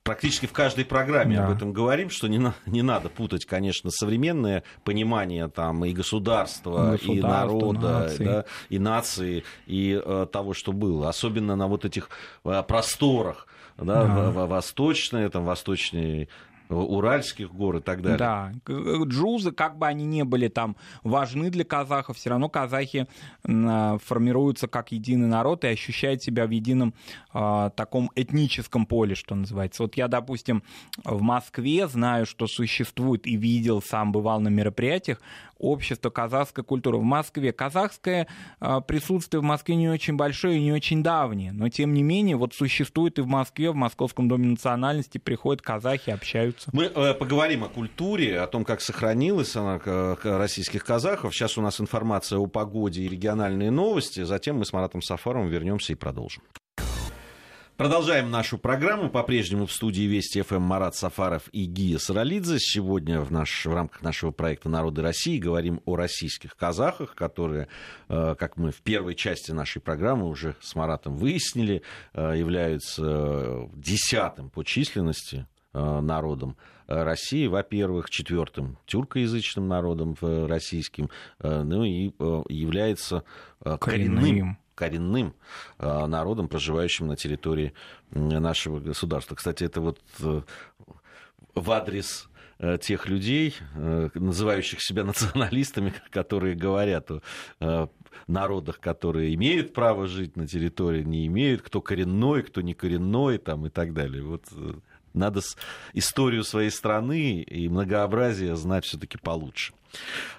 практически 0.03 0.45
в 0.45 0.51
каждой 0.51 0.85
программе 0.85 1.37
да. 1.37 1.45
об 1.45 1.51
этом 1.55 1.73
говорим, 1.73 2.09
что 2.09 2.27
не, 2.27 2.37
на, 2.37 2.55
не 2.65 2.81
надо 2.81 3.09
путать, 3.09 3.45
конечно, 3.45 3.89
современное 3.91 4.63
понимание 4.83 5.47
там, 5.47 5.85
и 5.85 5.93
государства, 5.93 6.91
Государство, 6.91 7.11
и 7.11 7.21
народа, 7.21 7.99
нации. 7.99 8.23
Да, 8.23 8.45
и 8.69 8.79
нации, 8.79 9.43
и 9.67 10.01
э, 10.03 10.27
того, 10.31 10.53
что 10.53 10.71
было. 10.73 11.09
Особенно 11.09 11.55
на 11.55 11.67
вот 11.67 11.85
этих 11.85 12.09
э, 12.43 12.63
просторах, 12.67 13.47
да, 13.81 14.05
да. 14.05 14.31
В, 14.31 14.33
в, 14.33 14.47
восточной, 14.47 15.29
там, 15.29 15.45
восточной 15.45 16.29
Уральских 16.71 17.51
гор 17.53 17.77
и 17.77 17.81
так 17.81 18.01
далее. 18.01 18.17
Да, 18.17 18.51
джузы, 18.67 19.51
как 19.51 19.77
бы 19.77 19.87
они 19.87 20.05
не 20.05 20.23
были 20.23 20.47
там 20.47 20.75
важны 21.03 21.49
для 21.49 21.63
казахов, 21.63 22.17
все 22.17 22.29
равно 22.29 22.49
казахи 22.49 23.07
формируются 23.43 24.67
как 24.67 24.91
единый 24.91 25.27
народ 25.27 25.63
и 25.63 25.67
ощущают 25.67 26.23
себя 26.23 26.45
в 26.45 26.51
едином 26.51 26.93
э, 27.33 27.69
таком 27.75 28.11
этническом 28.15 28.85
поле, 28.85 29.15
что 29.15 29.35
называется. 29.35 29.83
Вот 29.83 29.95
я, 29.95 30.07
допустим, 30.07 30.63
в 31.03 31.21
Москве 31.21 31.87
знаю, 31.87 32.25
что 32.25 32.47
существует 32.47 33.27
и 33.27 33.35
видел, 33.35 33.81
сам 33.81 34.11
бывал 34.11 34.39
на 34.39 34.49
мероприятиях, 34.49 35.21
общество 35.61 36.09
казахской 36.09 36.63
культуры. 36.63 36.97
В 36.97 37.03
Москве 37.03 37.53
казахское 37.53 38.27
э, 38.59 38.81
присутствие 38.87 39.41
в 39.41 39.43
Москве 39.43 39.75
не 39.75 39.89
очень 39.89 40.15
большое 40.15 40.57
и 40.57 40.61
не 40.61 40.73
очень 40.73 41.03
давнее, 41.03 41.51
но 41.51 41.69
тем 41.69 41.93
не 41.93 42.03
менее 42.03 42.35
вот 42.35 42.53
существует 42.53 43.19
и 43.19 43.21
в 43.21 43.27
Москве, 43.27 43.71
в 43.71 43.75
Московском 43.75 44.27
доме 44.27 44.47
национальности 44.47 45.17
приходят 45.17 45.61
казахи, 45.61 46.09
общаются. 46.09 46.69
Мы 46.73 46.85
э, 46.85 47.13
поговорим 47.13 47.63
о 47.63 47.69
культуре, 47.69 48.39
о 48.39 48.47
том, 48.47 48.65
как 48.65 48.81
сохранилась 48.81 49.55
она 49.55 49.79
российских 50.23 50.83
казахов. 50.83 51.33
Сейчас 51.35 51.57
у 51.57 51.61
нас 51.61 51.79
информация 51.79 52.39
о 52.39 52.47
погоде 52.47 53.01
и 53.03 53.09
региональные 53.09 53.71
новости. 53.71 54.23
Затем 54.23 54.57
мы 54.57 54.65
с 54.65 54.73
Маратом 54.73 55.01
Сафаровым 55.01 55.49
вернемся 55.49 55.93
и 55.93 55.95
продолжим. 55.95 56.43
Продолжаем 57.81 58.29
нашу 58.29 58.59
программу. 58.59 59.09
По-прежнему 59.09 59.65
в 59.65 59.71
студии 59.71 60.03
Вести 60.03 60.43
ФМ 60.43 60.61
Марат 60.61 60.93
Сафаров 60.93 61.47
и 61.51 61.65
Гия 61.65 61.97
Саралидзе. 61.97 62.59
Сегодня 62.59 63.21
в, 63.21 63.31
наш, 63.31 63.65
в 63.65 63.73
рамках 63.73 64.03
нашего 64.03 64.29
проекта 64.29 64.69
«Народы 64.69 65.01
России» 65.01 65.39
говорим 65.39 65.81
о 65.85 65.95
российских 65.95 66.55
казахах, 66.55 67.15
которые, 67.15 67.69
э, 68.07 68.35
как 68.37 68.57
мы 68.57 68.69
в 68.69 68.83
первой 68.83 69.15
части 69.15 69.49
нашей 69.49 69.81
программы 69.81 70.29
уже 70.29 70.55
с 70.61 70.75
Маратом 70.75 71.17
выяснили, 71.17 71.81
э, 72.13 72.35
являются 72.37 73.67
десятым 73.73 74.51
по 74.51 74.61
численности 74.61 75.47
э, 75.73 75.99
народом 76.01 76.57
России, 76.85 77.47
во-первых, 77.47 78.11
четвертым 78.11 78.77
тюркоязычным 78.85 79.67
народом 79.67 80.15
российским, 80.21 81.09
ну 81.39 81.83
и 81.83 82.11
является 82.49 83.23
коренным 83.63 83.79
коренным 83.79 84.57
э, 84.89 86.05
народом, 86.07 86.47
проживающим 86.47 87.07
на 87.07 87.15
территории 87.15 87.73
нашего 88.11 88.79
государства. 88.79 89.35
Кстати, 89.35 89.63
это 89.63 89.81
вот 89.81 89.99
э, 90.19 90.41
в 91.55 91.71
адрес 91.71 92.29
э, 92.59 92.77
тех 92.81 93.07
людей, 93.07 93.55
называющих 94.13 94.81
себя 94.81 95.03
националистами, 95.13 95.93
которые 96.09 96.55
говорят 96.55 97.09
о 97.59 97.89
народах, 98.27 98.79
которые 98.79 99.33
имеют 99.35 99.73
право 99.73 100.07
жить 100.07 100.35
на 100.35 100.47
территории, 100.47 101.03
не 101.03 101.27
имеют, 101.27 101.61
кто 101.61 101.81
коренной, 101.81 102.43
кто 102.43 102.61
не 102.61 102.73
коренной 102.73 103.37
там, 103.37 103.65
и 103.65 103.69
так 103.69 103.93
далее. 103.93 104.23
Вот 104.23 104.45
надо 105.13 105.41
историю 105.93 106.43
своей 106.43 106.69
страны 106.69 107.41
и 107.41 107.69
многообразие 107.69 108.55
знать 108.55 108.85
все-таки 108.85 109.17
получше. 109.17 109.73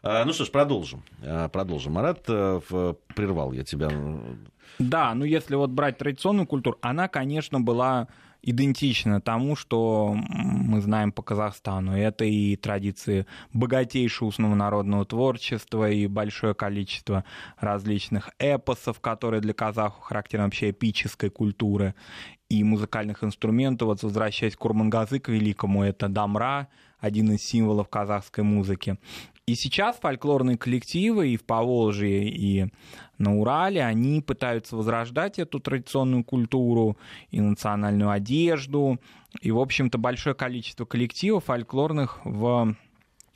А, 0.03 0.25
ну 0.25 0.33
что 0.33 0.45
ж, 0.45 0.51
продолжим. 0.51 1.03
А, 1.23 1.49
продолжим. 1.49 1.93
Марат, 1.93 2.25
э, 2.29 2.61
прервал 3.15 3.53
я 3.53 3.65
тебя. 3.65 3.91
Да, 4.79 5.15
ну 5.15 5.25
если 5.25 5.55
вот 5.55 5.71
брать 5.71 5.99
традиционную 5.99 6.47
культуру, 6.47 6.79
она, 6.81 7.09
конечно, 7.09 7.61
была 7.61 8.09
идентична 8.43 9.21
тому, 9.21 9.57
что 9.57 10.15
мы 10.15 10.81
знаем 10.81 11.13
по 11.13 11.23
Казахстану. 11.23 11.97
Это 11.97 12.25
и 12.25 12.57
традиции 12.57 13.27
богатейшего 13.53 14.29
устного 14.29 14.55
народного 14.55 15.05
творчества, 15.05 15.91
и 15.91 16.07
большое 16.07 16.55
количество 16.55 17.25
различных 17.59 18.31
эпосов, 18.39 19.01
которые 19.01 19.41
для 19.41 19.55
казахов 19.55 20.03
характерны 20.03 20.45
вообще 20.45 20.71
эпической 20.71 21.31
культуры, 21.31 21.95
и 22.49 22.65
музыкальных 22.65 23.25
инструментов. 23.25 23.89
Вот 23.89 24.03
возвращаясь 24.03 24.57
к 24.57 24.65
Урмангазы, 24.65 25.19
к 25.21 25.29
великому, 25.29 25.85
это 25.85 26.09
дамра, 26.09 26.69
один 26.99 27.33
из 27.33 27.43
символов 27.43 27.89
казахской 27.89 28.45
музыки. 28.45 28.99
И 29.49 29.57
сейчас 29.57 29.99
фольклорные 29.99 30.57
коллективы 30.57 31.31
и 31.31 31.37
в 31.37 31.45
Поволжье, 31.45 32.29
и 32.29 32.69
на 33.19 33.37
Урале, 33.37 33.85
они 33.85 34.21
пытаются 34.21 34.77
возрождать 34.77 35.41
эту 35.41 35.59
традиционную 35.59 36.23
культуру 36.23 36.97
и 37.33 37.41
национальную 37.41 38.11
одежду. 38.11 39.01
И, 39.41 39.51
в 39.51 39.59
общем-то, 39.59 39.99
большое 39.99 40.37
количество 40.37 40.85
коллективов 40.85 41.47
фольклорных 41.47 42.21
в 42.25 42.77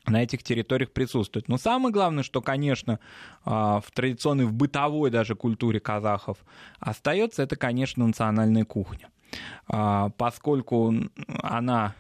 на 0.07 0.23
этих 0.23 0.45
территориях 0.45 0.93
присутствует. 0.93 1.49
Но 1.49 1.59
самое 1.59 1.93
главное, 1.93 2.23
что, 2.23 2.41
конечно, 2.41 3.01
а, 3.45 3.81
в 3.81 3.91
традиционной, 3.91 4.45
в 4.45 4.53
бытовой 4.53 5.11
даже 5.11 5.35
культуре 5.35 5.81
казахов 5.81 6.39
остается, 6.79 7.43
это, 7.43 7.57
конечно, 7.57 8.07
национальная 8.07 8.65
кухня. 8.65 9.09
А, 9.67 10.11
поскольку 10.11 10.95
она 11.43 11.97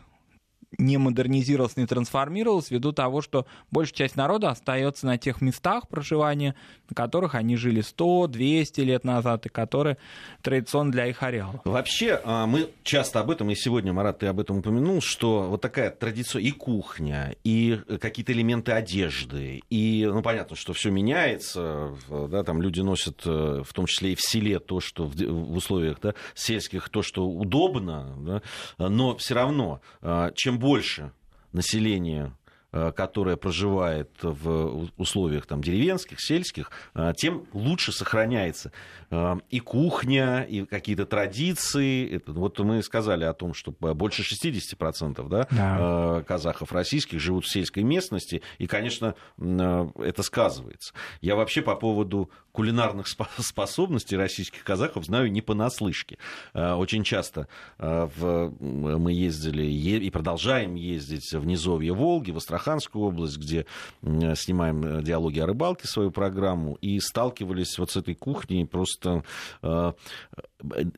не 0.78 0.98
модернизировалась, 0.98 1.76
не 1.76 1.86
трансформировалась 1.86 2.70
ввиду 2.70 2.92
того, 2.92 3.22
что 3.22 3.46
большая 3.70 3.94
часть 3.94 4.16
народа 4.16 4.50
остается 4.50 5.06
на 5.06 5.18
тех 5.18 5.40
местах 5.40 5.88
проживания, 5.88 6.54
на 6.88 6.94
которых 6.94 7.34
они 7.34 7.56
жили 7.56 7.80
100, 7.80 8.28
200 8.28 8.80
лет 8.82 9.04
назад, 9.04 9.46
и 9.46 9.48
которые 9.48 9.96
традиционно 10.42 10.92
для 10.92 11.06
их 11.06 11.22
ареала. 11.22 11.60
Вообще, 11.64 12.20
а, 12.24 12.46
мы 12.46 12.70
часто 12.82 13.20
об 13.20 13.30
этом, 13.30 13.50
и 13.50 13.54
сегодня, 13.54 13.92
Марат, 13.92 14.18
ты 14.18 14.26
об 14.26 14.40
этом 14.40 14.58
упомянул, 14.58 15.00
что 15.00 15.42
вот 15.42 15.60
такая 15.60 15.90
традиция 15.90 16.42
и 16.42 16.50
кухня, 16.50 17.34
и 17.44 17.80
какие-то 18.00 18.32
элементы 18.32 18.72
одежды, 18.72 19.62
и, 19.70 20.08
ну, 20.10 20.22
понятно, 20.22 20.56
что 20.56 20.72
все 20.72 20.90
меняется, 20.90 21.92
да, 22.08 22.44
там 22.44 22.60
люди 22.60 22.80
носят, 22.80 23.22
э, 23.24 23.62
в 23.66 23.72
том 23.72 23.86
числе 23.86 24.12
и 24.12 24.14
в 24.14 24.20
селе, 24.20 24.58
то, 24.58 24.80
что 24.80 25.06
в, 25.06 25.14
в 25.14 25.56
условиях 25.56 25.98
да, 26.00 26.14
сельских, 26.34 26.88
то, 26.88 27.02
что 27.02 27.26
удобно, 27.26 28.42
да, 28.78 28.88
но 28.88 29.16
все 29.16 29.34
равно, 29.34 29.80
а, 30.02 30.30
чем 30.32 30.58
больше 30.58 30.65
населения 30.66 31.12
Э, 31.52 32.45
которая 32.94 33.36
проживает 33.36 34.10
в 34.22 34.88
условиях 34.96 35.46
там, 35.46 35.62
деревенских, 35.62 36.20
сельских, 36.20 36.70
э, 36.94 37.12
тем 37.16 37.46
лучше 37.52 37.92
сохраняется 37.92 38.72
э, 39.10 39.36
и 39.50 39.60
кухня, 39.60 40.42
и 40.42 40.64
какие-то 40.64 41.06
традиции. 41.06 42.20
Вот 42.26 42.58
мы 42.58 42.82
сказали 42.82 43.24
о 43.24 43.32
том, 43.32 43.54
что 43.54 43.72
больше 43.72 44.22
60% 44.22 45.28
да, 45.28 45.46
да. 45.50 46.24
казахов 46.26 46.72
российских 46.72 47.20
живут 47.20 47.44
в 47.44 47.52
сельской 47.52 47.82
местности, 47.82 48.42
и, 48.58 48.66
конечно, 48.66 49.14
это 49.38 50.22
сказывается. 50.22 50.92
Я 51.20 51.36
вообще 51.36 51.62
по 51.62 51.76
поводу 51.76 52.30
кулинарных 52.52 53.06
способностей 53.38 54.16
российских 54.16 54.64
казахов 54.64 55.04
знаю 55.04 55.30
не 55.30 55.40
понаслышке. 55.40 56.18
Очень 56.54 57.04
часто 57.04 57.48
мы 57.78 59.12
ездили 59.12 59.64
и 59.64 60.10
продолжаем 60.10 60.74
ездить 60.74 61.32
в 61.32 61.44
низовье 61.46 61.92
Волги, 61.92 62.30
в 62.30 62.38
Астрахань, 62.38 62.65
Астраханскую 62.66 63.04
область, 63.04 63.38
где 63.38 63.66
снимаем 64.02 64.84
э, 64.84 65.02
диалоги 65.02 65.38
о 65.38 65.46
рыбалке, 65.46 65.86
свою 65.86 66.10
программу, 66.10 66.74
и 66.80 66.98
сталкивались 66.98 67.78
вот 67.78 67.90
с 67.92 67.96
этой 67.96 68.14
кухней 68.14 68.66
просто 68.66 69.22
э, 69.62 69.92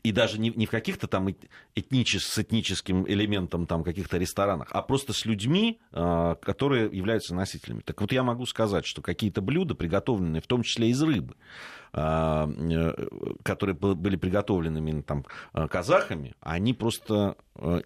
и 0.02 0.12
даже 0.12 0.38
не, 0.40 0.66
в 0.66 0.70
каких-то 0.70 1.06
там 1.08 1.28
этничес, 1.74 2.24
с 2.24 2.38
этническим 2.38 3.06
элементом 3.06 3.66
там 3.66 3.84
каких-то 3.84 4.16
ресторанах, 4.16 4.68
а 4.70 4.82
просто 4.82 5.12
с 5.12 5.26
людьми, 5.26 5.78
э, 5.92 6.36
которые 6.40 6.88
являются 6.90 7.34
носителями. 7.34 7.80
Так 7.80 8.00
вот 8.00 8.12
я 8.12 8.22
могу 8.22 8.46
сказать, 8.46 8.86
что 8.86 9.02
какие-то 9.02 9.42
блюда, 9.42 9.74
приготовленные 9.74 10.40
в 10.40 10.46
том 10.46 10.62
числе 10.62 10.88
из 10.88 11.02
рыбы, 11.02 11.34
которые 11.90 13.74
были 13.74 14.16
приготовлены 14.16 14.76
именно 14.76 15.02
там 15.02 15.24
казахами, 15.70 16.34
они 16.40 16.74
просто 16.74 17.36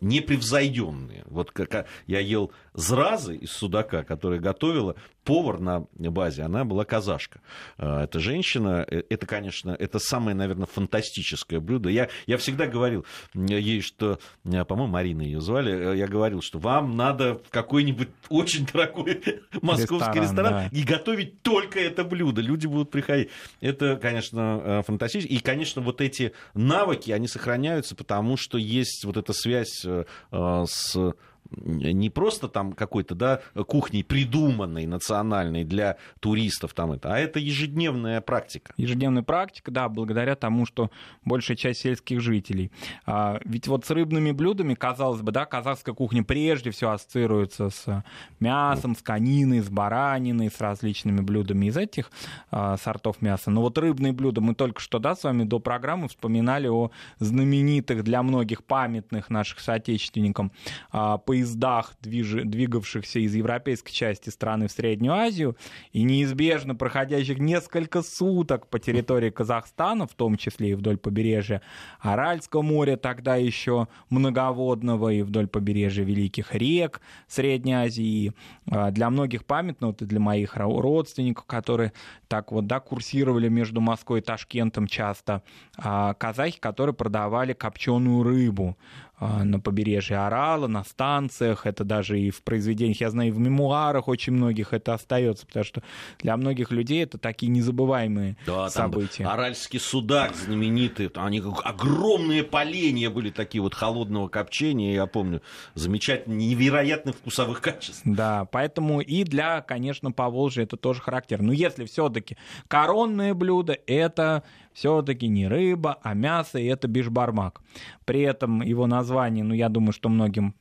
непревзойденные. 0.01 1.25
Вот 1.27 1.51
как 1.51 1.87
я 2.07 2.20
ел 2.20 2.53
зразы 2.75 3.37
из 3.37 3.53
судака, 3.53 4.03
которые 4.03 4.41
готовила 4.41 4.97
повар 5.25 5.61
на 5.61 5.87
базе, 5.99 6.43
она 6.43 6.64
была 6.64 6.85
казашка. 6.85 7.41
А, 7.79 8.05
эта 8.05 8.18
женщина, 8.18 8.85
э, 8.89 9.03
это, 9.09 9.27
конечно, 9.27 9.70
это 9.70 9.99
самое, 9.99 10.37
наверное, 10.37 10.66
фантастическое 10.66 11.61
блюдо. 11.61 11.89
Я, 11.89 12.09
я 12.27 12.37
всегда 12.39 12.66
говорил 12.66 13.07
ей, 13.35 13.83
что, 13.83 14.18
э, 14.45 14.64
по-моему, 14.64 14.93
Марина 14.93 15.23
ее 15.23 15.41
звали, 15.41 15.93
э, 15.93 15.97
я 15.97 16.09
говорил, 16.09 16.43
что 16.43 16.59
вам 16.59 16.97
надо 16.97 17.35
в 17.35 17.51
какой-нибудь 17.51 18.09
очень 18.31 18.66
дорогой 18.66 19.23
московский 19.62 20.20
ресторан, 20.20 20.23
ресторан 20.23 20.53
да. 20.53 20.68
и 20.77 20.83
готовить 20.83 21.43
только 21.43 21.79
это 21.79 22.05
блюдо. 22.05 22.41
Люди 22.41 22.66
будут 22.66 22.91
приходить. 22.91 23.29
Это, 23.61 23.97
конечно, 23.97 24.83
фантастически. 24.85 25.33
И, 25.33 25.39
конечно, 25.39 25.83
вот 25.83 26.01
эти 26.01 26.33
навыки, 26.55 27.11
они 27.12 27.29
сохраняются, 27.29 27.95
потому 27.95 28.37
что 28.37 28.59
есть 28.59 29.05
вот 29.05 29.16
эта 29.16 29.33
связь 29.33 29.62
с 29.65 31.15
не 31.51 32.11
просто 32.11 32.49
там 32.49 32.72
какой-то, 32.72 33.14
да, 33.14 33.40
кухней 33.66 34.05
придуманной 34.05 34.86
национальной 34.86 35.64
для 35.64 35.97
туристов 36.20 36.74
там 36.74 36.93
это, 36.93 37.14
а 37.14 37.18
это 37.18 37.38
ежедневная 37.38 38.20
практика. 38.20 38.72
Ежедневная 38.76 39.22
практика, 39.22 39.70
да, 39.70 39.88
благодаря 39.88 40.34
тому, 40.34 40.66
что 40.66 40.90
большая 41.24 41.57
часть 41.57 41.80
сельских 41.80 42.20
жителей. 42.20 42.70
А, 43.07 43.40
ведь 43.45 43.68
вот 43.68 43.84
с 43.84 43.90
рыбными 43.90 44.32
блюдами, 44.32 44.74
казалось 44.74 45.20
бы, 45.20 45.32
да, 45.32 45.45
казахская 45.45 45.95
кухня 45.95 46.22
прежде 46.22 46.70
всего 46.70 46.93
ассоциируется 46.93 47.70
с 47.70 48.05
мясом, 48.40 48.97
с 48.97 49.03
кониной, 49.03 49.61
с 49.61 49.68
бараниной, 49.68 50.51
с 50.51 50.61
различными 50.61 51.20
блюдами 51.20 51.66
из 51.66 51.76
этих 51.76 52.11
а, 52.51 52.76
сортов 52.76 53.20
мяса. 53.20 53.51
Но 53.51 53.61
вот 53.62 53.78
рыбные 53.78 54.12
блюда, 54.12 54.40
мы 54.40 54.55
только 54.55 54.80
что, 54.80 54.99
да, 54.99 55.14
с 55.14 55.24
вами 55.24 55.45
до 55.45 55.59
программы 55.59 56.09
вспоминали 56.09 56.68
о 56.68 56.90
знаменитых 57.18 58.05
для 58.05 58.22
многих 58.22 58.64
памятных 58.64 59.30
наших 59.30 59.61
соотечественникам 59.61 60.53
а, 60.90 61.18
поездах, 61.33 61.95
движ... 62.03 62.45
двигавшихся 62.45 63.18
из 63.20 63.35
европейской 63.35 63.91
части 63.91 64.28
страны 64.28 64.68
в 64.68 64.72
Среднюю 64.72 65.14
Азию, 65.14 65.57
и 65.93 66.03
неизбежно 66.03 66.74
проходящих 66.74 67.39
несколько 67.39 68.03
суток 68.03 68.66
по 68.66 68.78
территории 68.78 69.30
Казахстана, 69.30 70.07
в 70.07 70.12
том 70.12 70.37
числе 70.37 70.72
и 70.72 70.74
вдоль 70.74 70.99
побережья 70.99 71.62
Аральского 72.01 72.61
моря, 72.61 72.97
тогда 72.97 73.37
еще 73.37 73.89
многоводного, 74.11 75.09
и 75.09 75.22
вдоль 75.22 75.47
побережья 75.47 76.05
великих 76.05 76.55
рек 76.55 77.01
Средней 77.28 77.72
Азии. 77.72 78.35
А, 78.70 78.91
для 78.91 79.09
многих 79.09 79.47
памятно, 79.47 79.87
вот 79.87 80.03
и 80.03 80.05
для 80.05 80.20
моих 80.20 80.57
родственников, 80.57 81.47
которые 81.47 81.95
так 82.28 82.53
вот, 82.53 82.66
да, 82.66 82.78
курсировали 82.80 83.49
между 83.49 83.80
Москвой 83.80 84.20
и 84.20 84.22
Ташкентом 84.22 84.87
часто, 84.87 85.43
а, 85.78 86.12
казахи, 86.12 86.61
которые 86.61 86.95
продавали 86.95 87.55
копченую 87.55 88.22
рыбу. 88.22 88.76
А, 89.25 89.45
на 89.45 89.61
побережье 89.61 90.18
Орала, 90.18 90.66
на 90.66 90.83
станциях, 90.83 91.64
это 91.64 91.85
даже 91.85 92.18
и 92.18 92.31
в 92.31 92.43
произведениях, 92.43 93.01
я 93.01 93.09
знаю, 93.09 93.29
и 93.29 93.31
в 93.31 93.39
мемуарах 93.39 94.09
очень 94.09 94.33
многих 94.33 94.73
это 94.73 94.95
остается, 94.95 95.47
потому 95.47 95.64
что 95.64 95.83
для 96.18 96.37
многих 96.37 96.73
людей 96.73 97.05
это 97.05 97.18
такие 97.18 97.47
незабываемые 97.47 98.37
да, 98.45 98.68
события. 98.68 99.23
Там 99.23 99.33
Аральский 99.33 99.79
судак 99.79 100.35
знаменитый, 100.35 101.09
они 101.14 101.41
огромные 101.62 102.43
поленья 102.43 103.11
были 103.11 103.31
такие 103.31 103.62
вот 103.62 103.75
холодного 103.75 104.27
копчения, 104.27 104.93
я 104.93 105.07
помню, 105.07 105.41
замечательно, 105.75 106.35
невероятных 106.35 107.14
вкусовых 107.14 107.61
качеств. 107.61 108.03
Да, 108.05 108.47
поэтому 108.47 109.01
и 109.01 109.23
для, 109.23 109.61
конечно, 109.61 110.11
Поволжья 110.11 110.64
это 110.64 110.77
тоже 110.77 111.01
характерно. 111.01 111.49
Но 111.49 111.53
если 111.53 111.85
все-таки 111.85 112.37
коронное 112.66 113.35
блюдо, 113.35 113.79
это 113.87 114.43
все-таки 114.73 115.29
не 115.29 115.49
рыба, 115.49 115.99
а 116.03 116.14
мясо, 116.14 116.59
и 116.59 116.66
это 116.66 116.89
бишбармак. 116.89 117.61
При 118.05 118.20
этом 118.20 118.62
его 118.62 118.87
название, 118.87 119.45
ну, 119.45 119.55
я 119.55 119.68
думаю, 119.68 119.93
что 119.93 120.09
многим 120.09 120.55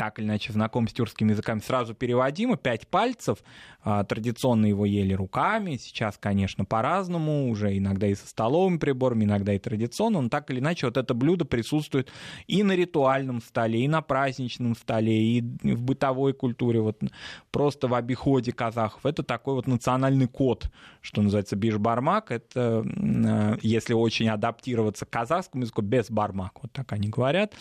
так 0.00 0.18
или 0.18 0.24
иначе 0.24 0.50
знаком 0.50 0.88
с 0.88 0.94
тюркскими 0.94 1.32
языками, 1.32 1.60
сразу 1.60 1.94
переводимо. 1.94 2.56
Пять 2.56 2.88
пальцев. 2.88 3.38
А, 3.82 4.02
традиционно 4.04 4.64
его 4.64 4.86
ели 4.86 5.12
руками. 5.12 5.76
Сейчас, 5.76 6.16
конечно, 6.18 6.64
по-разному. 6.64 7.50
Уже 7.50 7.76
иногда 7.76 8.06
и 8.06 8.14
со 8.14 8.26
столовыми 8.26 8.78
приборами, 8.78 9.24
иногда 9.24 9.52
и 9.52 9.58
традиционно. 9.58 10.22
Но 10.22 10.30
так 10.30 10.50
или 10.50 10.60
иначе 10.60 10.86
вот 10.86 10.96
это 10.96 11.12
блюдо 11.12 11.44
присутствует 11.44 12.10
и 12.46 12.62
на 12.62 12.72
ритуальном 12.72 13.42
столе, 13.42 13.84
и 13.84 13.88
на 13.88 14.00
праздничном 14.00 14.74
столе, 14.74 15.22
и 15.22 15.42
в 15.42 15.82
бытовой 15.82 16.32
культуре. 16.32 16.80
Вот 16.80 17.02
просто 17.50 17.86
в 17.86 17.92
обиходе 17.92 18.52
казахов. 18.52 19.04
Это 19.04 19.22
такой 19.22 19.52
вот 19.52 19.66
национальный 19.66 20.28
код, 20.28 20.70
что 21.02 21.20
называется 21.20 21.56
бишбармак. 21.56 22.30
Это, 22.30 22.84
а, 22.86 23.58
если 23.60 23.92
очень 23.92 24.30
адаптироваться 24.30 25.04
к 25.04 25.10
казахскому 25.10 25.64
языку, 25.64 25.82
без 25.82 26.10
бармак. 26.10 26.62
Вот 26.62 26.72
так 26.72 26.92
они 26.92 27.08
говорят. 27.08 27.52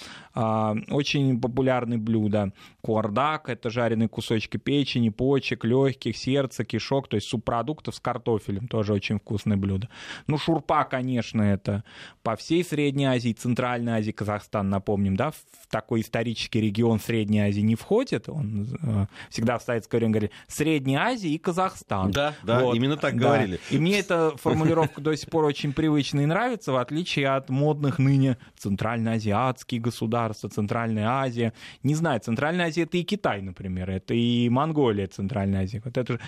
Очень 1.00 1.42
популярный 1.42 1.98
блюдо 1.98 2.20
блюда. 2.20 2.54
Куардак— 2.82 3.46
это 3.50 3.70
жареные 3.70 4.08
кусочки 4.08 4.58
печени, 4.58 5.10
почек, 5.10 5.66
легких, 5.66 6.18
сердца, 6.18 6.64
кишок, 6.64 7.08
то 7.08 7.16
есть 7.16 7.28
субпродуктов 7.28 7.96
с 7.96 8.00
картофелем, 8.00 8.68
тоже 8.68 8.94
очень 8.94 9.20
вкусное 9.20 9.58
блюдо. 9.58 9.90
Ну, 10.28 10.38
шурпа, 10.38 10.84
конечно, 10.86 11.42
это 11.42 11.84
по 12.24 12.36
всей 12.36 12.64
Средней 12.64 13.06
Азии, 13.06 13.34
Центральной 13.34 13.94
Азии, 13.94 14.12
Казахстан, 14.12 14.70
напомним, 14.70 15.16
да, 15.16 15.32
в 15.32 15.68
такой 15.70 16.02
исторический 16.02 16.62
регион 16.62 17.00
Средней 17.00 17.42
Азии 17.42 17.62
не 17.62 17.76
входит. 17.76 18.30
Он 18.30 18.68
э, 18.82 19.06
всегда 19.30 19.58
в 19.58 19.64
советское 19.64 19.98
время 19.98 20.14
говорили 20.14 20.32
Средняя 20.48 21.02
Азия 21.02 21.30
и 21.30 21.38
Казахстан. 21.38 22.12
Да, 22.12 22.34
да, 22.44 22.64
вот. 22.64 22.76
именно 22.76 22.98
так 22.98 23.18
да. 23.18 23.28
говорили. 23.28 23.60
И 23.70 23.78
мне 23.78 24.00
эта 24.00 24.36
формулировка 24.38 25.02
до 25.02 25.16
сих 25.16 25.30
пор 25.30 25.46
очень 25.46 25.74
привычна 25.74 26.22
и 26.22 26.26
нравится, 26.26 26.72
в 26.72 26.78
отличие 26.78 27.30
от 27.30 27.50
модных 27.50 28.00
ныне 28.00 28.38
центральноазиатские 28.58 29.82
государства, 29.82 30.48
Центральная 30.90 31.08
Азия. 31.08 31.54
Не 31.84 31.96
знаю, 31.96 32.20
Центральная 32.20 32.68
Азия 32.68 32.84
это 32.84 32.98
и 32.98 33.04
Китай, 33.04 33.42
например, 33.42 33.90
это 33.90 34.14
и 34.14 34.50
Монголия, 34.50 35.08
Центральная 35.08 35.64
Азия. 35.64 35.82
Вот 35.86 35.98
это 35.98 36.20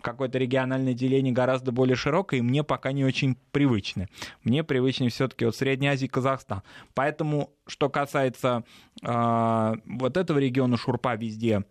какое-то 0.00 0.38
региональное 0.38 0.94
деление 0.94 1.32
гораздо 1.32 1.72
более 1.72 1.96
широкое, 1.96 2.40
и 2.40 2.42
мне 2.42 2.64
пока 2.64 2.92
не 2.92 3.04
очень 3.04 3.36
привычно. 3.52 4.08
Мне 4.42 4.64
привычнее 4.64 5.10
все-таки 5.10 5.44
вот 5.44 5.56
Средняя 5.56 5.92
Азия 5.92 6.06
и 6.06 6.08
Казахстан. 6.08 6.62
Поэтому, 6.94 7.50
что 7.66 7.90
касается 7.90 8.64
э, 9.02 9.74
вот 9.84 10.16
этого 10.16 10.38
региона 10.38 10.76
Шурпа 10.76 11.14
везде 11.16 11.64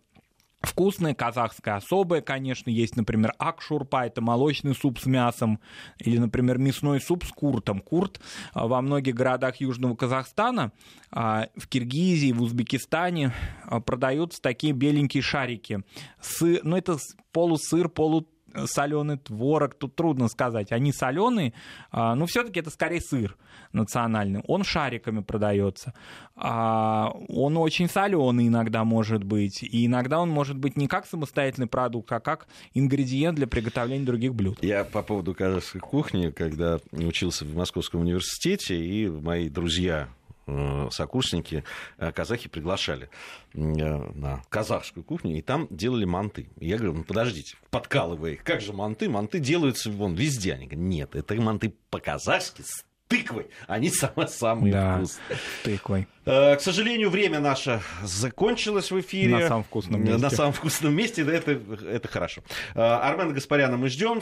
Вкусная 0.66 1.13
казахская 1.13 1.76
особая, 1.76 2.22
конечно, 2.22 2.70
есть, 2.70 2.95
например, 2.95 3.34
акшурпа, 3.38 4.05
это 4.05 4.22
молочный 4.22 4.76
суп 4.76 4.99
с 4.99 5.05
мясом, 5.05 5.59
или, 5.99 6.18
например, 6.18 6.57
мясной 6.57 6.99
суп 6.99 7.24
с 7.24 7.32
куртом. 7.32 7.80
Курт 7.80 8.20
а, 8.53 8.68
во 8.68 8.82
многих 8.82 9.13
городах 9.13 9.57
Южного 9.57 9.95
Казахстана, 9.95 10.72
а, 11.11 11.47
в 11.55 11.68
Киргизии, 11.68 12.32
в 12.32 12.41
Узбекистане 12.41 13.32
а, 13.63 13.80
продаются 13.80 14.41
такие 14.41 14.74
беленькие 14.74 15.22
шарики. 15.22 15.84
Сы, 16.20 16.59
ну, 16.63 16.76
это 16.76 16.97
полусыр, 17.32 17.88
полу 17.88 18.28
соленый 18.66 19.18
творог, 19.18 19.76
тут 19.76 19.95
трудно 19.95 20.28
сказать. 20.28 20.72
Они 20.72 20.91
соленые, 20.91 21.53
а, 21.91 22.16
но 22.16 22.26
все-таки 22.26 22.60
это 22.60 22.70
скорее 22.70 23.01
сыр 23.01 23.36
национальный. 23.74 24.41
Он 24.47 24.64
шариками 24.64 25.22
продается. 25.22 25.93
А, 26.36 27.12
он 27.28 27.58
очень 27.58 27.89
соленый 27.89 28.47
иногда 28.47 28.84
может 28.84 29.24
быть. 29.24 29.64
И 29.64 29.86
иногда 29.86 30.20
он 30.20 30.30
может 30.30 30.58
быть 30.58 30.78
не 30.78 30.88
как 30.88 31.06
самостоятельный 31.06 31.68
продукт, 31.68 32.12
а 32.12 32.20
как 32.20 32.47
ингредиент 32.74 33.36
для 33.36 33.47
приготовления 33.47 34.06
других 34.06 34.34
блюд. 34.34 34.58
Я 34.62 34.84
по 34.84 35.01
поводу 35.01 35.34
казахской 35.34 35.82
кухни, 35.82 36.30
когда 36.30 36.80
учился 36.91 37.45
в 37.45 37.56
Московском 37.56 38.01
университете, 38.01 38.76
и 38.76 39.08
мои 39.08 39.49
друзья 39.49 40.08
сокурсники, 40.91 41.64
э, 41.98 42.12
казахи 42.12 42.48
приглашали 42.50 43.10
э, 43.54 43.58
на 43.58 44.43
казахскую 44.50 45.04
кухню, 45.04 45.38
и 45.38 45.41
там 45.41 45.68
делали 45.70 46.06
манты. 46.06 46.50
И 46.60 46.68
я 46.68 46.78
говорю, 46.78 46.93
ну 46.93 47.04
подождите, 47.04 47.56
подкалывая 47.72 48.32
их, 48.32 48.43
как 48.43 48.62
же 48.62 48.74
манты? 48.74 49.10
Манты 49.10 49.39
делаются 49.39 49.89
вон 49.89 50.16
везде. 50.16 50.54
Они 50.54 50.68
говорят, 50.68 50.86
нет, 50.86 51.16
это 51.16 51.36
манты 51.36 51.74
по-казахски 51.89 52.62
с 52.62 52.84
тыквой. 53.08 53.48
Они 53.68 53.89
самые, 53.89 54.28
самые 54.28 54.74
да, 54.74 54.98
вкусные. 54.98 55.38
тыквой. 55.64 56.08
К 56.26 56.60
сожалению, 56.60 57.12
время 57.12 57.39
наше 57.39 57.82
закончилось 58.04 58.89
в 58.89 59.00
эфире. 59.00 59.38
На 59.38 59.48
самом 59.48 59.64
вкусном 59.64 60.04
месте. 60.04 60.18
На 60.18 60.30
самом 60.32 60.54
вкусном 60.54 60.96
месте, 60.96 61.24
да, 61.24 61.34
это, 61.34 61.52
это 61.88 62.08
хорошо. 62.08 62.41
Армена 62.74 63.32
Гаспаряна 63.32 63.78
мы 63.78 63.89
ждем. 63.89 64.22